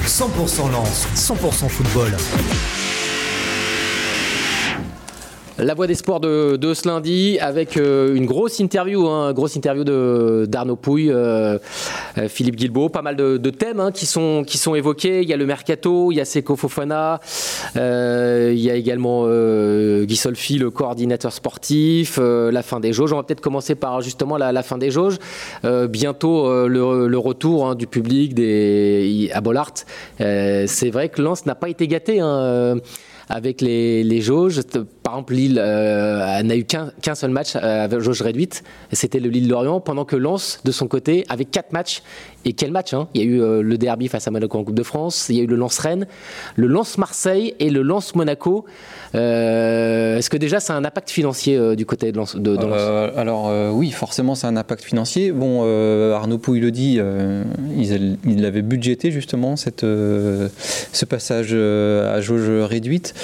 100% 0.06 0.72
lance, 0.72 1.06
100% 1.14 1.68
football. 1.68 2.10
La 5.62 5.74
voix 5.74 5.86
des 5.86 5.94
sports 5.94 6.20
de, 6.20 6.72
ce 6.74 6.88
lundi 6.88 7.38
avec 7.38 7.76
euh, 7.76 8.14
une 8.14 8.24
grosse 8.24 8.60
interview, 8.60 9.06
hein, 9.08 9.34
grosse 9.34 9.56
interview 9.56 9.84
de 9.84 10.46
d'Arnaud 10.48 10.76
Pouille, 10.76 11.10
euh, 11.10 11.58
euh, 12.16 12.28
Philippe 12.28 12.56
Guilbeault, 12.56 12.88
pas 12.88 13.02
mal 13.02 13.14
de, 13.14 13.50
thèmes 13.50 13.78
hein, 13.78 13.92
qui 13.92 14.06
sont 14.06 14.74
évoqués. 14.74 15.20
Il 15.20 15.28
y 15.28 15.34
a 15.34 15.36
le 15.36 15.44
mercato, 15.44 16.12
il 16.12 16.14
y 16.14 16.20
a 16.20 16.24
Seko 16.24 16.56
Fofana, 16.56 17.20
il 17.74 18.58
y 18.58 18.70
a 18.70 18.74
également 18.74 19.26
Guy 19.26 20.16
Solfi, 20.16 20.56
le 20.56 20.70
coordinateur 20.70 21.32
sportif, 21.32 22.18
la 22.18 22.62
fin 22.62 22.80
des 22.80 22.94
jauges. 22.94 23.12
On 23.12 23.16
va 23.16 23.22
peut-être 23.22 23.42
commencer 23.42 23.74
par 23.74 24.00
justement 24.00 24.38
la, 24.38 24.62
fin 24.62 24.78
des 24.78 24.90
jauges. 24.90 25.18
bientôt 25.90 26.66
le, 26.68 27.18
retour 27.18 27.68
hein, 27.68 27.74
du 27.74 27.86
public 27.86 28.32
à 29.32 29.40
Bollard. 29.42 29.74
C'est 30.18 30.90
vrai 30.90 31.10
que 31.10 31.20
Lens 31.20 31.44
n'a 31.44 31.54
pas 31.54 31.68
été 31.68 31.86
gâté 31.86 32.22
avec 33.28 33.60
les, 33.60 34.02
les 34.04 34.20
jauges. 34.20 34.60
Par 35.10 35.16
exemple, 35.16 35.34
Lille 35.34 35.60
euh, 35.60 36.40
n'a 36.44 36.56
eu 36.56 36.64
qu'un 36.64 37.14
seul 37.16 37.32
match 37.32 37.56
euh, 37.56 37.84
avec 37.84 37.98
jauge 37.98 38.22
réduite, 38.22 38.62
c'était 38.92 39.18
le 39.18 39.28
Lille-Lorient, 39.28 39.80
pendant 39.80 40.04
que 40.04 40.14
Lens, 40.14 40.60
de 40.64 40.70
son 40.70 40.86
côté, 40.86 41.24
avait 41.28 41.46
quatre 41.46 41.72
matchs. 41.72 42.04
Et 42.44 42.52
quel 42.52 42.70
match 42.70 42.94
hein? 42.94 43.08
Il 43.12 43.20
y 43.20 43.24
a 43.24 43.26
eu 43.26 43.42
euh, 43.42 43.60
le 43.60 43.76
derby 43.76 44.06
face 44.06 44.28
à 44.28 44.30
Monaco 44.30 44.56
en 44.56 44.62
Coupe 44.62 44.76
de 44.76 44.84
France, 44.84 45.26
il 45.28 45.34
y 45.34 45.40
a 45.40 45.42
eu 45.42 45.48
le 45.48 45.56
Lens-Rennes, 45.56 46.06
le 46.54 46.68
Lens-Marseille 46.68 47.56
et 47.58 47.70
le 47.70 47.82
Lens-Monaco. 47.82 48.66
Est-ce 49.12 50.30
que 50.30 50.36
déjà, 50.36 50.60
ça 50.60 50.74
a 50.74 50.76
un 50.76 50.84
impact 50.84 51.10
financier 51.10 51.74
du 51.74 51.86
côté 51.86 52.12
de 52.12 52.16
Lens, 52.16 52.36
Alors 53.16 53.50
oui, 53.74 53.90
forcément, 53.90 54.36
ça 54.36 54.46
a 54.46 54.50
un 54.50 54.56
impact 54.56 54.84
financier. 54.84 55.32
Bon, 55.32 55.64
Arnaud 56.14 56.38
Pouille 56.38 56.60
le 56.60 56.70
dit, 56.70 57.00
il, 57.76 58.16
il, 58.24 58.44
avait 58.44 58.62
budgété 58.62 59.10
justement 59.10 59.56
cette, 59.56 59.80
ce 59.80 61.04
passage 61.04 61.52
à 61.52 62.20
jauge 62.20 62.48
réduite. 62.48 63.14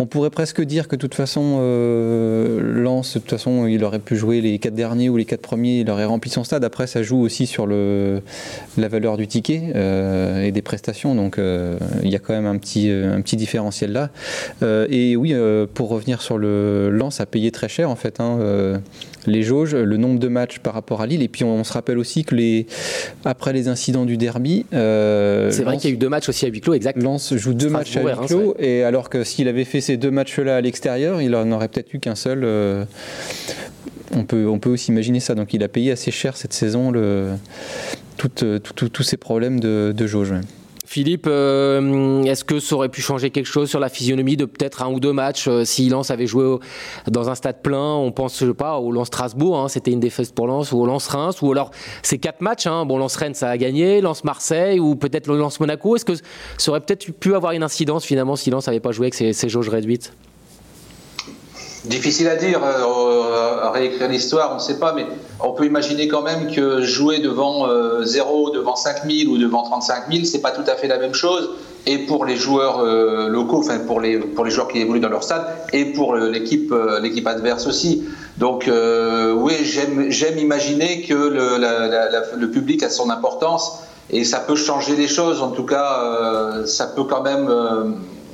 On 0.00 0.06
pourrait 0.06 0.30
presque 0.30 0.62
dire 0.62 0.88
que 0.88 0.96
de 0.96 1.00
toute 1.02 1.14
façon, 1.14 1.58
euh, 1.60 2.58
Lens, 2.62 3.12
de 3.12 3.18
toute 3.18 3.28
façon, 3.28 3.66
il 3.66 3.84
aurait 3.84 3.98
pu 3.98 4.16
jouer 4.16 4.40
les 4.40 4.58
quatre 4.58 4.74
derniers 4.74 5.10
ou 5.10 5.18
les 5.18 5.26
quatre 5.26 5.42
premiers, 5.42 5.80
il 5.80 5.90
aurait 5.90 6.06
rempli 6.06 6.30
son 6.30 6.42
stade. 6.42 6.64
Après, 6.64 6.86
ça 6.86 7.02
joue 7.02 7.20
aussi 7.20 7.46
sur 7.46 7.66
la 7.66 8.88
valeur 8.88 9.18
du 9.18 9.26
ticket 9.26 9.72
euh, 9.76 10.42
et 10.42 10.52
des 10.52 10.62
prestations. 10.62 11.14
Donc, 11.14 11.38
euh, 11.38 11.76
il 12.02 12.08
y 12.08 12.16
a 12.16 12.18
quand 12.18 12.32
même 12.32 12.46
un 12.46 12.56
petit, 12.56 12.88
petit 13.22 13.36
différentiel 13.36 13.92
là. 13.92 14.08
et 14.88 15.16
oui, 15.16 15.34
pour 15.74 15.90
revenir 15.90 16.22
sur 16.22 16.38
le 16.38 16.88
Lens, 16.88 17.20
a 17.20 17.26
payé 17.26 17.50
très 17.50 17.68
cher 17.68 17.90
en 17.90 17.96
fait. 17.96 18.20
Hein, 18.20 18.80
les 19.26 19.42
jauges, 19.42 19.74
le 19.74 19.96
nombre 19.96 20.18
de 20.18 20.28
matchs 20.28 20.58
par 20.58 20.74
rapport 20.74 21.00
à 21.00 21.06
Lille. 21.06 21.22
Et 21.22 21.28
puis 21.28 21.44
on, 21.44 21.64
se 21.64 21.72
rappelle 21.72 21.98
aussi 21.98 22.24
que 22.24 22.34
les, 22.34 22.66
après 23.24 23.52
les 23.52 23.68
incidents 23.68 24.04
du 24.04 24.16
derby. 24.16 24.66
Euh, 24.72 25.50
c'est 25.50 25.62
vrai 25.62 25.76
qu'il 25.76 25.90
y 25.90 25.92
a 25.92 25.94
eu 25.94 25.98
deux 25.98 26.08
matchs 26.08 26.28
aussi 26.28 26.46
à 26.46 26.48
huis 26.48 26.60
clos, 26.60 26.74
exact. 26.74 27.02
Lens 27.02 27.34
joue 27.34 27.54
deux 27.54 27.68
matchs 27.68 27.96
à 27.96 28.02
huis 28.02 28.26
clos. 28.26 28.54
Et 28.58 28.82
alors 28.82 29.10
que 29.10 29.24
s'il 29.24 29.48
avait 29.48 29.64
fait 29.64 29.80
ces 29.80 29.96
deux 29.96 30.10
matchs-là 30.10 30.56
à 30.56 30.60
l'extérieur, 30.60 31.20
il 31.20 31.34
en 31.34 31.50
aurait 31.52 31.68
peut-être 31.68 31.92
eu 31.94 31.98
qu'un 31.98 32.14
seul. 32.14 32.42
Euh, 32.44 32.84
on, 34.12 34.24
peut, 34.24 34.48
on 34.48 34.58
peut 34.58 34.70
aussi 34.70 34.90
imaginer 34.90 35.20
ça. 35.20 35.34
Donc 35.34 35.54
il 35.54 35.62
a 35.62 35.68
payé 35.68 35.92
assez 35.92 36.10
cher 36.10 36.36
cette 36.36 36.52
saison 36.52 36.90
le, 36.90 37.32
tous 38.16 39.02
ces 39.02 39.16
problèmes 39.16 39.60
de, 39.60 39.92
de 39.96 40.06
jauge. 40.06 40.34
Philippe, 40.92 41.28
euh, 41.28 42.24
est-ce 42.24 42.42
que 42.42 42.58
ça 42.58 42.74
aurait 42.74 42.88
pu 42.88 43.00
changer 43.00 43.30
quelque 43.30 43.46
chose 43.46 43.70
sur 43.70 43.78
la 43.78 43.88
physionomie 43.88 44.36
de 44.36 44.44
peut-être 44.44 44.82
un 44.82 44.90
ou 44.90 44.98
deux 44.98 45.12
matchs 45.12 45.46
euh, 45.46 45.64
si 45.64 45.88
Lens 45.88 46.10
avait 46.10 46.26
joué 46.26 46.58
dans 47.06 47.30
un 47.30 47.36
stade 47.36 47.62
plein? 47.62 47.94
On 47.94 48.10
pense, 48.10 48.42
pas, 48.58 48.76
au 48.76 48.90
Lens 48.90 49.06
Strasbourg, 49.06 49.56
hein, 49.56 49.68
c'était 49.68 49.92
une 49.92 50.00
défaite 50.00 50.34
pour 50.34 50.48
Lens, 50.48 50.72
ou 50.72 50.80
au 50.80 50.86
Lens 50.86 51.06
Reims, 51.06 51.42
ou 51.42 51.52
alors 51.52 51.70
ces 52.02 52.18
quatre 52.18 52.40
matchs. 52.40 52.66
Hein, 52.66 52.86
bon, 52.86 52.98
Lens 52.98 53.14
Rennes, 53.14 53.34
ça 53.34 53.50
a 53.50 53.56
gagné, 53.56 54.00
Lens 54.00 54.24
Marseille, 54.24 54.80
ou 54.80 54.96
peut-être 54.96 55.28
le 55.28 55.38
Lens 55.38 55.60
Monaco. 55.60 55.94
Est-ce 55.94 56.04
que 56.04 56.14
ça 56.58 56.70
aurait 56.72 56.80
peut-être 56.80 57.08
pu 57.12 57.36
avoir 57.36 57.52
une 57.52 57.62
incidence 57.62 58.04
finalement 58.04 58.34
si 58.34 58.50
Lens 58.50 58.66
n'avait 58.66 58.80
pas 58.80 58.90
joué 58.90 59.04
avec 59.04 59.14
ces, 59.14 59.32
ces 59.32 59.48
jauges 59.48 59.68
réduites? 59.68 60.12
Difficile 61.84 62.28
à 62.28 62.36
dire, 62.36 62.60
euh, 62.62 62.82
euh, 62.82 63.70
réécrire 63.70 64.08
l'histoire, 64.08 64.50
on 64.52 64.56
ne 64.56 64.60
sait 64.60 64.78
pas, 64.78 64.92
mais 64.92 65.06
on 65.42 65.52
peut 65.52 65.64
imaginer 65.64 66.08
quand 66.08 66.20
même 66.20 66.54
que 66.54 66.82
jouer 66.82 67.20
devant 67.20 67.66
0, 68.02 68.48
euh, 68.48 68.58
devant 68.58 68.76
5000 68.76 69.28
ou 69.28 69.38
devant 69.38 69.62
35 69.62 70.12
000, 70.12 70.24
c'est 70.24 70.42
pas 70.42 70.50
tout 70.50 70.64
à 70.66 70.74
fait 70.74 70.88
la 70.88 70.98
même 70.98 71.14
chose. 71.14 71.48
Et 71.86 72.00
pour 72.00 72.26
les 72.26 72.36
joueurs 72.36 72.84
locaux, 73.30 73.60
enfin 73.60 73.78
pour 73.78 74.02
les, 74.02 74.18
pour 74.18 74.44
les 74.44 74.50
joueurs 74.50 74.68
qui 74.68 74.80
évoluent 74.80 75.00
dans 75.00 75.08
leur 75.08 75.22
stade, 75.22 75.46
et 75.72 75.86
pour 75.86 76.14
l'équipe 76.14 76.74
l'équipe 77.00 77.26
adverse 77.26 77.66
aussi. 77.66 78.04
Donc 78.36 78.68
oui, 78.68 79.54
j'aime 79.62 80.38
imaginer 80.38 81.00
que 81.00 81.14
le, 81.14 82.46
public 82.50 82.82
a 82.82 82.90
son 82.90 83.08
importance 83.08 83.78
et 84.10 84.24
ça 84.24 84.40
peut 84.40 84.56
changer 84.56 84.94
les 84.94 85.08
choses. 85.08 85.40
En 85.40 85.52
tout 85.52 85.64
cas, 85.64 86.66
ça 86.66 86.86
peut 86.88 87.04
quand 87.04 87.22
même 87.22 87.48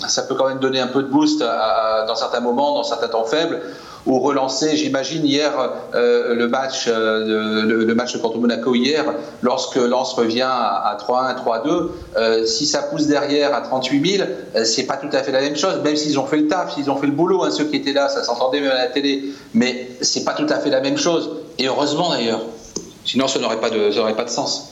ça 0.09 0.23
peut 0.23 0.35
quand 0.35 0.49
même 0.49 0.59
donner 0.59 0.81
un 0.81 0.87
peu 0.89 1.03
de 1.03 1.09
boost 1.09 1.41
dans 1.41 2.15
certains 2.15 2.41
moments, 2.41 2.75
dans 2.75 2.85
certains 2.85 3.09
temps 3.09 3.25
faibles, 3.25 3.61
ou 4.07 4.21
relancer, 4.21 4.77
j'imagine, 4.77 5.27
hier, 5.27 5.53
euh, 5.95 6.35
le, 6.35 6.49
match, 6.49 6.87
euh, 6.87 7.63
le, 7.65 7.95
match 7.95 8.17
contre 8.19 8.39
Monaco 8.39 8.75
hier, 8.75 9.05
lorsque 9.43 9.77
Lens 9.77 10.13
revient 10.15 10.49
à, 10.49 10.97
3-1, 11.01 11.35
3-2, 11.45 11.89
euh, 12.17 12.47
si 12.47 12.67
ça 12.67 12.83
pousse 12.83 13.07
derrière 13.07 13.53
à 13.53 13.63
38 13.63 14.17
000, 14.17 14.29
c'est 14.65 14.85
pas 14.85 14.97
tout 14.97 15.09
à 15.13 15.23
fait 15.23 15.33
la 15.33 15.41
même 15.41 15.57
chose, 15.57 15.81
même 15.83 15.97
s'ils 15.97 16.21
ont 16.21 16.27
fait 16.27 16.37
le 16.37 16.47
taf, 16.47 16.75
s'ils 16.75 16.89
ont 16.89 16.97
fait 16.97 17.09
le 17.09 17.13
boulot, 17.13 17.43
hein, 17.43 17.51
ceux 17.51 17.65
qui 17.65 17.77
étaient 17.77 17.93
là, 17.93 18.09
ça 18.09 18.23
s'entendait 18.23 18.61
même 18.61 18.71
à 18.71 18.79
la 18.79 18.87
télé, 18.87 19.25
mais 19.55 19.91
c'est 20.01 20.25
pas 20.25 20.35
tout 20.35 20.47
à 20.49 20.61
fait 20.61 20.71
la 20.71 20.81
même 20.81 20.99
chose, 20.99 21.31
et 21.59 21.67
heureusement 21.67 22.11
d'ailleurs, 22.11 22.43
sinon 23.05 23.27
ça 23.27 23.41
n'aurait 23.41 23.61
pas, 23.61 23.71
de, 23.71 24.13
pas 24.13 24.25
de 24.25 24.31
sens. 24.31 24.71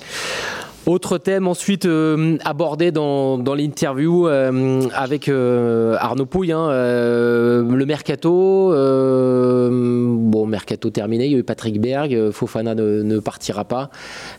Autre 0.86 1.16
thème 1.16 1.48
ensuite 1.48 1.86
euh, 1.86 2.36
abordé 2.44 2.92
dans, 2.92 3.38
dans 3.38 3.54
l'interview 3.54 4.28
euh, 4.28 4.82
avec 4.94 5.28
euh, 5.28 5.96
Arnaud 5.98 6.26
Pouille, 6.26 6.52
hein, 6.52 6.68
le 6.68 7.84
mercato. 7.86 8.68
bon, 8.70 10.46
mercato 10.46 10.90
terminé, 10.90 11.24
il 11.24 11.32
y 11.32 11.34
a 11.36 11.38
eu 11.38 11.42
Patrick 11.42 11.80
Berg, 11.80 12.30
Fofana 12.32 12.74
ne, 12.74 13.18
partira 13.18 13.64
pas. 13.64 13.90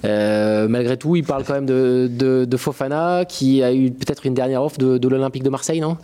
malgré 0.03 0.97
tout, 0.97 1.15
il 1.15 1.23
parle 1.23 1.43
quand 1.45 1.53
même 1.53 1.65
de, 1.65 2.08
de, 2.45 2.58
Fofana 2.58 3.25
qui 3.25 3.63
a 3.63 3.73
eu 3.73 3.89
peut-être 3.89 4.27
une 4.27 4.36
dernière 4.36 4.62
offre 4.62 4.77
de, 4.77 4.99
de 4.99 5.08
l'Olympique 5.08 5.43
de 5.43 5.49
Marseille, 5.49 5.79
non? 5.81 5.97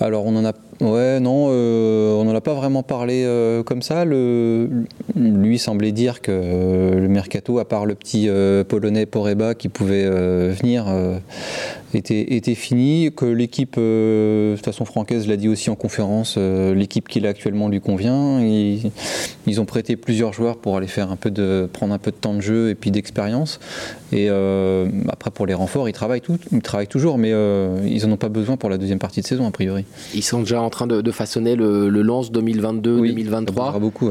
Alors 0.00 0.26
on 0.26 0.36
en 0.36 0.44
a 0.44 0.52
Ouais, 0.80 1.20
non, 1.20 1.48
euh, 1.50 2.14
on 2.14 2.24
n'en 2.24 2.34
a 2.34 2.40
pas 2.40 2.54
vraiment 2.54 2.82
parlé 2.82 3.22
euh, 3.24 3.62
comme 3.62 3.82
ça. 3.82 4.04
Lui 4.04 5.58
semblait 5.58 5.92
dire 5.92 6.20
que 6.20 6.32
le 6.94 7.08
mercato, 7.08 7.58
à 7.58 7.64
part 7.64 7.86
le 7.86 7.94
petit 7.94 8.28
euh, 8.28 8.64
polonais 8.64 9.06
Poreba 9.06 9.54
qui 9.54 9.68
pouvait 9.68 10.04
venir, 10.50 10.86
était, 11.94 12.54
fini. 12.54 13.10
Que 13.14 13.26
l'équipe, 13.26 13.76
de 13.76 14.56
façon 14.62 14.84
francaise, 14.84 15.28
l'a 15.28 15.36
dit 15.36 15.48
aussi 15.48 15.70
en 15.70 15.76
conférence, 15.76 16.36
l'équipe 16.36 17.08
qu'il 17.08 17.26
a 17.26 17.30
actuellement 17.30 17.68
lui 17.68 17.80
convient. 17.80 18.40
Ils, 18.40 19.60
ont 19.60 19.64
prêté 19.64 19.96
plusieurs 19.96 20.32
joueurs 20.32 20.56
pour 20.56 20.76
aller 20.76 20.88
faire 20.88 21.10
un 21.10 21.16
peu 21.16 21.68
prendre 21.72 21.94
un 21.94 21.98
peu 21.98 22.10
de 22.10 22.16
temps 22.16 22.34
de 22.34 22.40
jeu 22.40 22.70
et 22.70 22.74
puis 22.74 22.90
d'expérience. 22.90 23.60
Et 24.12 24.28
après, 25.08 25.30
pour 25.30 25.46
les 25.46 25.54
renforts, 25.54 25.88
ils 25.88 25.92
travaillent, 25.92 26.20
tout, 26.20 26.38
ils 26.50 26.62
travaillent 26.62 26.88
toujours, 26.88 27.18
mais 27.18 27.30
ils 27.30 28.06
n'en 28.06 28.14
ont 28.14 28.18
pas 28.18 28.28
besoin 28.28 28.56
pour 28.56 28.70
la 28.70 28.78
deuxième 28.78 28.98
partie 28.98 29.20
de 29.20 29.26
saison, 29.26 29.46
a 29.46 29.50
priori. 29.52 29.84
Ils 30.14 30.24
sont 30.24 30.40
déjà 30.40 30.63
en 30.64 30.70
train 30.70 30.86
de, 30.86 31.10
façonner 31.10 31.56
le, 31.56 31.88
le 31.88 32.02
lance 32.02 32.32
2022-2023. 32.32 33.74
Oui, 33.74 33.80
beaucoup. 33.80 34.10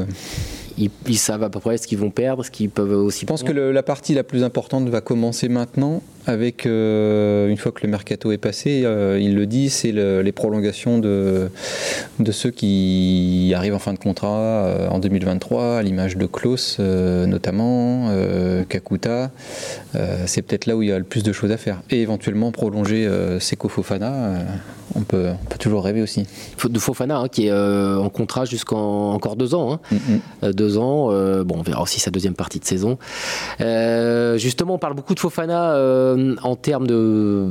Ils, 0.78 1.18
savent 1.18 1.44
à 1.44 1.50
peu 1.50 1.60
près 1.60 1.78
ce 1.78 1.88
qu'ils 1.88 2.00
vont 2.00 2.10
perdre, 2.10 2.44
ce 2.44 2.52
qu'ils 2.52 2.70
peuvent 2.70 2.98
aussi. 2.98 3.22
Je 3.22 3.26
pense 3.26 3.44
que 3.44 3.52
la 3.52 3.84
partie 3.84 4.14
la 4.14 4.24
plus 4.24 4.44
importante 4.44 4.88
va 4.90 5.02
commencer 5.02 5.50
maintenant 5.50 6.02
avec, 6.26 6.66
euh, 6.66 7.50
une 7.50 7.58
fois 7.58 7.72
que 7.72 7.82
le 7.84 7.90
mercato 7.90 8.32
est 8.32 8.38
passé, 8.38 8.84
euh, 8.86 9.20
il 9.20 9.36
le 9.36 9.46
dit, 9.46 9.70
c'est 9.70 9.92
les 9.92 10.32
prolongations 10.32 10.98
de, 10.98 11.50
de 12.20 12.32
ceux 12.32 12.52
qui 12.52 13.52
arrivent 13.56 13.76
en 13.76 13.80
fin 13.80 13.94
de 13.94 14.00
contrat 14.00 14.38
euh, 14.38 14.88
en 14.90 15.00
2023, 15.00 15.78
à 15.78 15.82
l'image 15.82 16.18
de 16.18 16.26
Klaus 16.26 16.80
notamment, 16.80 18.10
Kakuta. 18.70 19.32
c'est 20.26 20.42
peut-être 20.42 20.66
là 20.66 20.76
où 20.76 20.82
il 20.82 20.90
y 20.90 20.92
a 20.92 20.98
le 20.98 21.04
plus 21.04 21.24
de 21.24 21.32
choses 21.34 21.52
à 21.52 21.58
faire. 21.58 21.82
Et 21.90 22.02
éventuellement 22.02 22.52
prolonger 22.52 23.10
Seko 23.40 23.70
Fofana, 23.70 24.40
on, 24.96 25.02
peut, 25.02 25.30
on 25.30 25.46
peut 25.46 25.58
toujours 25.58 25.84
rêver 25.84 26.02
aussi. 26.02 26.26
De 26.64 26.80
Fofana, 26.80 27.18
hein, 27.18 27.28
qui 27.28 27.48
est 27.48 27.54
en 27.54 28.10
contrat 28.10 28.46
jusqu'en 28.46 29.14
encore 29.14 29.36
deux 29.36 29.56
ans. 29.56 29.74
Hein. 29.74 29.80
Mm, 29.92 30.48
mm. 30.48 30.52
deux 30.54 30.78
ans, 30.78 31.08
bon, 31.44 31.56
on 31.60 31.64
verra 31.64 31.82
aussi 31.82 32.00
sa 32.00 32.12
deuxième 32.12 32.36
partie 32.36 32.60
de 32.60 32.66
saison. 32.66 32.98
justement, 34.38 34.76
on 34.76 34.80
parle 34.80 34.96
beaucoup 34.96 35.16
de 35.16 35.20
Fofana 35.20 36.13
euh, 36.14 36.36
en 36.44 36.56
termes 36.56 36.88
de, 36.88 37.48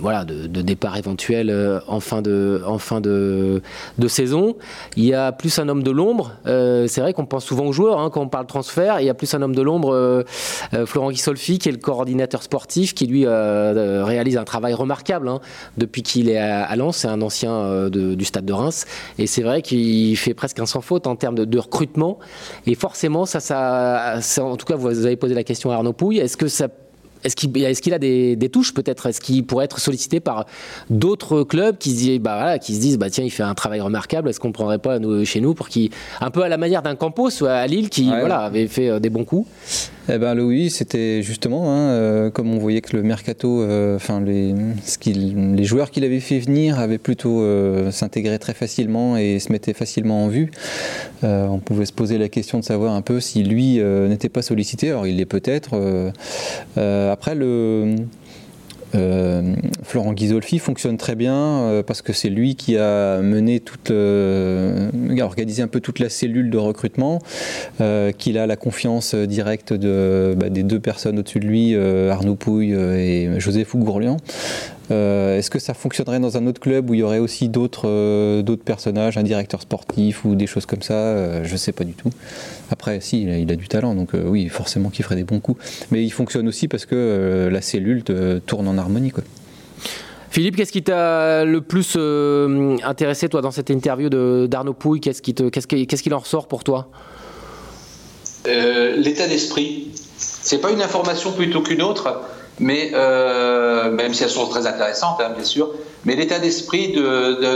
voilà, 0.00 0.24
de, 0.24 0.62
départ 0.62 0.96
éventuel 0.96 1.50
euh, 1.50 1.80
en 1.86 2.00
fin 2.00 2.22
de, 2.22 2.62
en 2.66 2.78
fin 2.78 3.00
de, 3.00 3.60
saison, 4.08 4.56
il 4.96 5.04
y 5.04 5.14
a 5.14 5.32
plus 5.32 5.58
un 5.58 5.68
homme 5.68 5.82
de 5.82 5.90
l'ombre. 5.90 6.32
Euh, 6.46 6.86
c'est 6.86 7.00
vrai 7.00 7.12
qu'on 7.12 7.26
pense 7.26 7.44
souvent 7.44 7.66
aux 7.66 7.72
joueurs 7.72 7.98
hein, 8.00 8.10
quand 8.10 8.22
on 8.22 8.28
parle 8.28 8.46
transfert. 8.46 9.00
Il 9.00 9.06
y 9.06 9.10
a 9.10 9.14
plus 9.14 9.32
un 9.34 9.42
homme 9.42 9.54
de 9.54 9.62
l'ombre, 9.62 10.24
Florent 10.86 11.10
Ghisolfi, 11.10 11.58
qui 11.58 11.68
est 11.68 11.72
le 11.72 11.78
coordinateur 11.78 12.42
sportif, 12.42 12.94
qui 12.94 13.06
lui 13.06 13.26
réalise 13.26 14.36
un 14.36 14.44
travail 14.44 14.74
remarquable 14.74 15.28
hein, 15.28 15.40
depuis 15.76 16.02
qu'il 16.02 16.28
est 16.30 16.38
à, 16.38 16.74
Lens. 16.76 16.98
C'est 16.98 17.08
un 17.08 17.20
ancien 17.22 17.88
du 17.90 18.24
stade 18.24 18.44
de 18.44 18.52
Reims. 18.52 18.86
Et 19.18 19.26
c'est 19.26 19.42
vrai 19.42 19.62
qu'il 19.62 20.16
fait 20.16 20.34
presque 20.34 20.58
un 20.60 20.66
sans 20.66 20.80
faute 20.80 21.06
en 21.06 21.16
termes 21.16 21.34
de, 21.34 21.58
recrutement. 21.58 22.18
Et 22.66 22.74
forcément, 22.74 23.26
ça, 23.26 23.40
ça, 23.40 24.44
en 24.44 24.56
tout 24.56 24.66
cas, 24.66 24.76
vous 24.76 25.06
avez 25.06 25.16
posé 25.16 25.34
la 25.34 25.44
question 25.44 25.70
à 25.70 25.74
Arnaud 25.74 25.92
Pouille. 25.92 26.18
Est-ce 26.18 26.36
que 26.36 26.48
ça 26.48 26.68
est-ce 27.24 27.36
qu'il 27.36 27.56
est 27.56 27.92
a 27.92 27.98
des, 27.98 28.48
touches 28.50 28.74
peut-être? 28.74 29.06
Est-ce 29.06 29.20
qu'il 29.20 29.44
pourrait 29.44 29.64
être 29.64 29.80
sollicité 29.80 30.20
par 30.20 30.46
d'autres 30.90 31.42
clubs 31.42 31.76
qui 31.78 31.90
se 31.90 31.96
disent, 31.96 32.20
bah, 32.20 32.36
voilà, 32.36 32.58
qui 32.58 32.74
se 32.74 32.80
disent 32.80 32.98
bah, 32.98 33.10
tiens, 33.10 33.24
il 33.24 33.30
fait 33.30 33.42
un 33.42 33.54
travail 33.54 33.80
remarquable, 33.80 34.28
est-ce 34.28 34.40
qu'on 34.40 34.48
ne 34.48 34.52
prendrait 34.52 34.78
pas 34.78 34.98
nous, 34.98 35.24
chez 35.24 35.40
nous 35.40 35.54
pour 35.54 35.68
qu'il. 35.68 35.90
Un 36.20 36.30
peu 36.30 36.42
à 36.42 36.48
la 36.48 36.56
manière 36.56 36.82
d'un 36.82 36.94
Campos 36.94 37.44
à 37.44 37.66
Lille 37.66 37.90
qui 37.90 38.08
voilà, 38.08 38.40
avait 38.40 38.66
fait 38.66 38.88
euh, 38.88 39.00
des 39.00 39.10
bons 39.10 39.24
coups? 39.24 39.48
Eh 40.08 40.18
ben, 40.18 40.38
oui, 40.38 40.70
c'était 40.70 41.22
justement, 41.22 41.72
hein, 41.72 41.88
euh, 41.90 42.30
comme 42.30 42.52
on 42.52 42.58
voyait 42.58 42.80
que 42.80 42.96
le 42.96 43.02
mercato, 43.02 43.62
euh, 43.62 43.96
enfin 43.96 44.20
les, 44.20 44.54
les 45.14 45.64
joueurs 45.64 45.90
qu'il 45.90 46.04
avait 46.04 46.20
fait 46.20 46.38
venir 46.38 46.78
avaient 46.78 46.98
plutôt 46.98 47.44
s'intégrer 47.90 48.38
très 48.38 48.54
facilement 48.54 49.16
et 49.16 49.38
se 49.38 49.50
mettaient 49.50 49.72
facilement 49.72 50.24
en 50.24 50.28
vue. 50.28 50.50
on 51.22 51.58
pouvait 51.58 51.86
se 51.86 51.92
poser 51.92 52.18
la 52.18 52.28
question 52.28 52.58
de 52.58 52.64
savoir 52.64 52.94
un 52.94 53.02
peu 53.02 53.20
si 53.20 53.42
lui 53.42 53.80
n'était 53.80 54.28
pas 54.28 54.42
sollicité. 54.42 54.90
Alors 54.90 55.06
il 55.06 55.16
l'est 55.16 55.26
peut-être. 55.26 55.74
après 56.76 57.34
le 57.34 57.46
euh, 57.46 57.96
Florent 58.92 60.12
Ghisolfi 60.12 60.58
fonctionne 60.58 60.96
très 60.96 61.14
bien 61.14 61.34
euh, 61.34 61.82
parce 61.82 62.02
que 62.02 62.12
c'est 62.12 62.28
lui 62.28 62.56
qui 62.56 62.76
a 62.76 63.20
mené 63.20 63.60
toute, 63.60 63.90
euh, 63.90 64.90
organisé 65.20 65.62
un 65.62 65.68
peu 65.68 65.80
toute 65.80 65.98
la 65.98 66.08
cellule 66.08 66.50
de 66.50 66.58
recrutement, 66.58 67.20
qu'il 68.18 68.38
a 68.38 68.46
la 68.46 68.56
confiance 68.56 69.14
directe 69.14 69.72
bah, 69.72 70.48
des 70.48 70.62
deux 70.62 70.80
personnes 70.80 71.18
au-dessus 71.18 71.40
de 71.40 71.46
lui, 71.46 71.76
Arnaud 71.76 72.36
Pouille 72.36 72.72
et 72.72 73.30
Joseph 73.38 73.74
Ougourlian. 73.74 74.18
Euh, 74.90 75.38
est-ce 75.38 75.50
que 75.50 75.58
ça 75.58 75.74
fonctionnerait 75.74 76.20
dans 76.20 76.36
un 76.36 76.46
autre 76.46 76.60
club 76.60 76.90
où 76.90 76.94
il 76.94 77.00
y 77.00 77.02
aurait 77.02 77.18
aussi 77.18 77.48
d'autres 77.48 77.88
euh, 77.88 78.56
personnages, 78.64 79.18
un 79.18 79.22
directeur 79.22 79.60
sportif 79.60 80.24
ou 80.24 80.34
des 80.34 80.46
choses 80.46 80.66
comme 80.66 80.82
ça? 80.82 80.94
Euh, 80.94 81.44
Je 81.44 81.52
ne 81.52 81.56
sais 81.56 81.72
pas 81.72 81.84
du 81.84 81.92
tout. 81.92 82.10
Après, 82.70 83.00
si, 83.00 83.22
il 83.22 83.50
a, 83.50 83.56
du 83.56 83.68
talent, 83.68 83.94
donc 83.94 84.10
oui, 84.14 84.48
forcément 84.48 84.90
qu'il 84.90 85.04
ferait 85.04 85.16
des 85.16 85.24
bons 85.24 85.40
coups. 85.40 85.62
Mais 85.90 86.04
il 86.04 86.10
fonctionne 86.10 86.46
aussi 86.48 86.68
parce 86.68 86.86
que 86.86 87.48
la 87.50 87.60
cellule 87.60 88.02
tourne 88.46 88.68
en 88.68 88.78
harmonie. 88.78 89.10
Quoi. 89.10 89.24
Philippe, 90.30 90.56
qu'est-ce 90.56 90.72
qui 90.72 90.82
t'a 90.82 91.44
le 91.44 91.60
plus 91.60 91.96
intéressé, 92.84 93.28
toi, 93.28 93.40
dans 93.40 93.52
cette 93.52 93.70
interview 93.70 94.08
d'Arnaud 94.48 94.74
Pouille? 94.74 95.00
Qu'est-ce 95.00 95.22
qui, 95.22 95.34
qu'est-ce 95.34 96.02
qu'il 96.02 96.14
en 96.14 96.18
ressort 96.18 96.48
pour 96.48 96.64
toi? 96.64 96.88
L'état 98.44 99.28
d'esprit. 99.28 99.88
C'est 100.18 100.60
pas 100.60 100.70
une 100.70 100.82
information 100.82 101.32
plutôt 101.32 101.62
qu'une 101.62 101.82
autre 101.82 102.20
mais 102.58 102.92
euh, 102.94 103.90
même 103.90 104.14
si 104.14 104.24
elles 104.24 104.30
sont 104.30 104.46
très 104.46 104.66
intéressantes, 104.66 105.20
hein, 105.20 105.30
bien 105.34 105.44
sûr. 105.44 105.70
Mais 106.04 106.16
l'état 106.16 106.38
d'esprit 106.38 106.92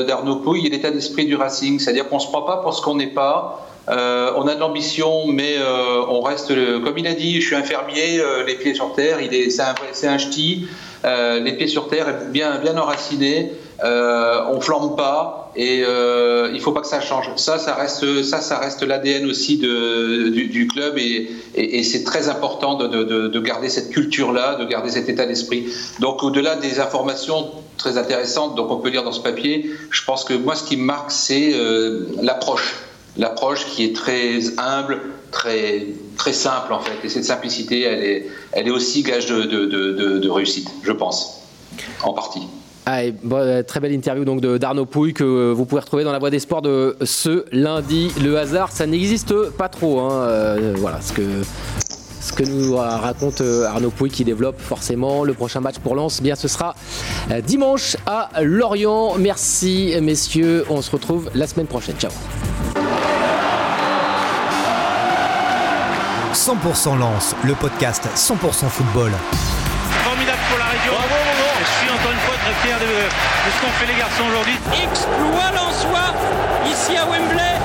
d'Arnaud 0.07 0.35
de, 0.37 0.41
Pouille 0.41 0.67
et 0.67 0.71
l'état 0.71 0.91
d'esprit 0.91 1.27
du 1.27 1.37
Racing, 1.37 1.79
c'est-à-dire 1.79 2.09
qu'on 2.09 2.17
ne 2.17 2.21
se 2.21 2.29
prend 2.29 2.43
pas 2.43 2.59
pour 2.59 2.75
ce 2.75 2.83
qu'on 2.83 2.97
n'est 2.97 3.07
pas. 3.07 3.67
Euh, 3.89 4.33
on 4.37 4.47
a 4.47 4.55
de 4.55 4.61
l'ambition, 4.61 5.27
mais 5.27 5.57
euh, 5.59 6.05
on 6.09 6.21
reste, 6.21 6.53
comme 6.85 6.99
il 6.99 7.07
a 7.07 7.15
dit, 7.15 7.41
je 7.41 7.47
suis 7.47 7.57
infirmier, 7.57 8.21
euh, 8.21 8.45
les 8.45 8.55
pieds 8.55 8.75
sur 8.75 8.93
terre. 8.93 9.21
Il 9.21 9.35
est, 9.35 9.51
c'est 9.51 9.63
un, 9.63 9.75
c'est 9.93 10.07
un 10.07 10.19
ch'ti, 10.19 10.69
euh, 11.05 11.41
les 11.41 11.53
pieds 11.53 11.67
sur 11.67 11.89
terre, 11.89 12.07
bien, 12.29 12.59
bien 12.59 12.77
enracinés. 12.77 13.53
Euh, 13.83 14.45
on 14.49 14.61
flambe 14.61 14.95
pas 14.95 15.53
et 15.57 15.83
euh, 15.85 16.51
il 16.53 16.61
faut 16.61 16.73
pas 16.73 16.83
que 16.83 16.87
ça 16.87 17.01
change. 17.01 17.31
Ça, 17.37 17.59
ça 17.59 17.75
reste, 17.75 18.23
ça, 18.25 18.41
ça 18.41 18.59
reste 18.59 18.83
l'ADN 18.83 19.29
aussi 19.29 19.57
du, 19.57 20.69
club 20.73 20.99
et, 20.99 21.83
c'est 21.83 22.05
très 22.05 22.29
important 22.29 22.75
de, 22.75 22.87
de, 22.87 23.29
de, 23.29 23.41
garder 23.41 23.71
cette 23.71 23.91
culture-là, 23.91 24.57
de 24.57 24.67
garder 24.67 24.91
cet 24.91 25.09
état 25.09 25.25
d'esprit. 25.25 25.73
Donc, 25.99 26.23
au-delà 26.23 26.57
des 26.57 26.79
informations 26.79 27.51
très 27.79 27.97
intéressantes, 27.97 28.55
donc 28.55 28.71
on 28.71 28.77
peut 28.77 28.91
lire 28.91 29.03
dans 29.03 29.13
ce 29.13 29.21
papier, 29.21 29.71
je 29.91 30.05
pense 30.05 30.25
que 30.25 30.35
moi, 30.35 30.55
ce 30.57 30.65
qui 30.65 30.77
me 30.77 30.85
marque, 30.85 31.11
c'est 31.11 31.53
euh, 31.55 32.07
l'approche, 32.21 32.75
l'approche 33.17 33.65
qui 33.67 33.85
est 33.85 33.97
très 33.97 34.59
humble, 34.59 35.01
très 35.31 35.87
très 36.19 36.35
simple 36.35 36.75
en 36.75 36.81
fait. 36.81 37.03
Et 37.03 37.09
cette 37.09 37.25
simplicité, 37.25 37.83
elle 37.83 38.05
est, 38.05 38.27
elle 38.53 38.69
est 38.69 38.73
aussi 38.73 39.03
gage 39.03 39.27
de 39.27 40.29
réussite, 40.29 40.69
je 40.83 40.93
pense, 40.93 41.41
en 42.03 42.13
partie. 42.13 42.43
Ah, 42.87 43.01
euh, 43.03 43.63
très 43.63 43.81
belle 43.81 43.93
interview 43.93 44.25
donc 44.25 44.41
d'Arnaud 44.41 44.87
Pouille 44.87 45.13
que 45.13 45.23
euh, 45.23 45.53
vous 45.53 45.67
pouvez 45.67 45.81
retrouver 45.81 46.05
dans 46.05 46.13
la 46.13 46.19
Voix 46.19 46.31
des 46.31 46.39
Sports 46.39 46.63
de 46.63 46.97
ce 47.05 47.45
lundi. 47.53 48.11
Le 48.23 48.39
hasard, 48.39 48.73
ça 48.73 48.87
n'existe 48.87 49.35
pas 49.51 49.69
trop. 49.69 50.01
Hein. 50.01 50.23
Euh, 50.23 50.75
voilà 50.79 51.01
ce 51.01 51.13
que 51.13 51.23
ce 52.21 52.33
que 52.33 52.43
nous 52.43 52.77
raconte 52.77 53.41
Arnaud 53.41 53.91
Pouille 53.91 54.11
qui 54.11 54.25
développe 54.25 54.61
forcément 54.61 55.25
le 55.25 55.33
prochain 55.33 55.61
match 55.61 55.79
pour 55.79 55.95
Lens. 55.95 56.19
Eh 56.21 56.23
bien, 56.23 56.35
ce 56.35 56.49
sera 56.49 56.75
dimanche 57.47 57.97
à 58.07 58.31
Lorient. 58.43 59.15
Merci 59.19 59.95
messieurs. 60.03 60.65
On 60.69 60.83
se 60.83 60.91
retrouve 60.91 61.31
la 61.35 61.47
semaine 61.47 61.67
prochaine. 61.67 61.97
Ciao. 61.99 62.11
100% 66.35 66.99
Lens, 66.99 67.35
le 67.45 67.55
podcast 67.55 68.07
100% 68.15 68.69
football. 68.69 69.11
Très 72.41 72.55
fier 72.67 72.79
de, 72.79 72.87
ce 73.51 73.61
qu'ont 73.61 73.73
fait 73.79 73.93
les 73.93 73.99
garçons 73.99 74.25
aujourd'hui. 74.29 74.55
Exploit 74.83 75.51
soi 75.73 76.15
ici 76.71 76.97
à 76.97 77.05
Wembley. 77.07 77.59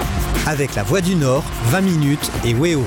Avec 0.48 0.76
la 0.76 0.84
Voix 0.84 1.02
du 1.02 1.16
Nord, 1.16 1.44
20 1.66 1.82
minutes 1.82 2.32
et 2.44 2.54
Weo. 2.54 2.86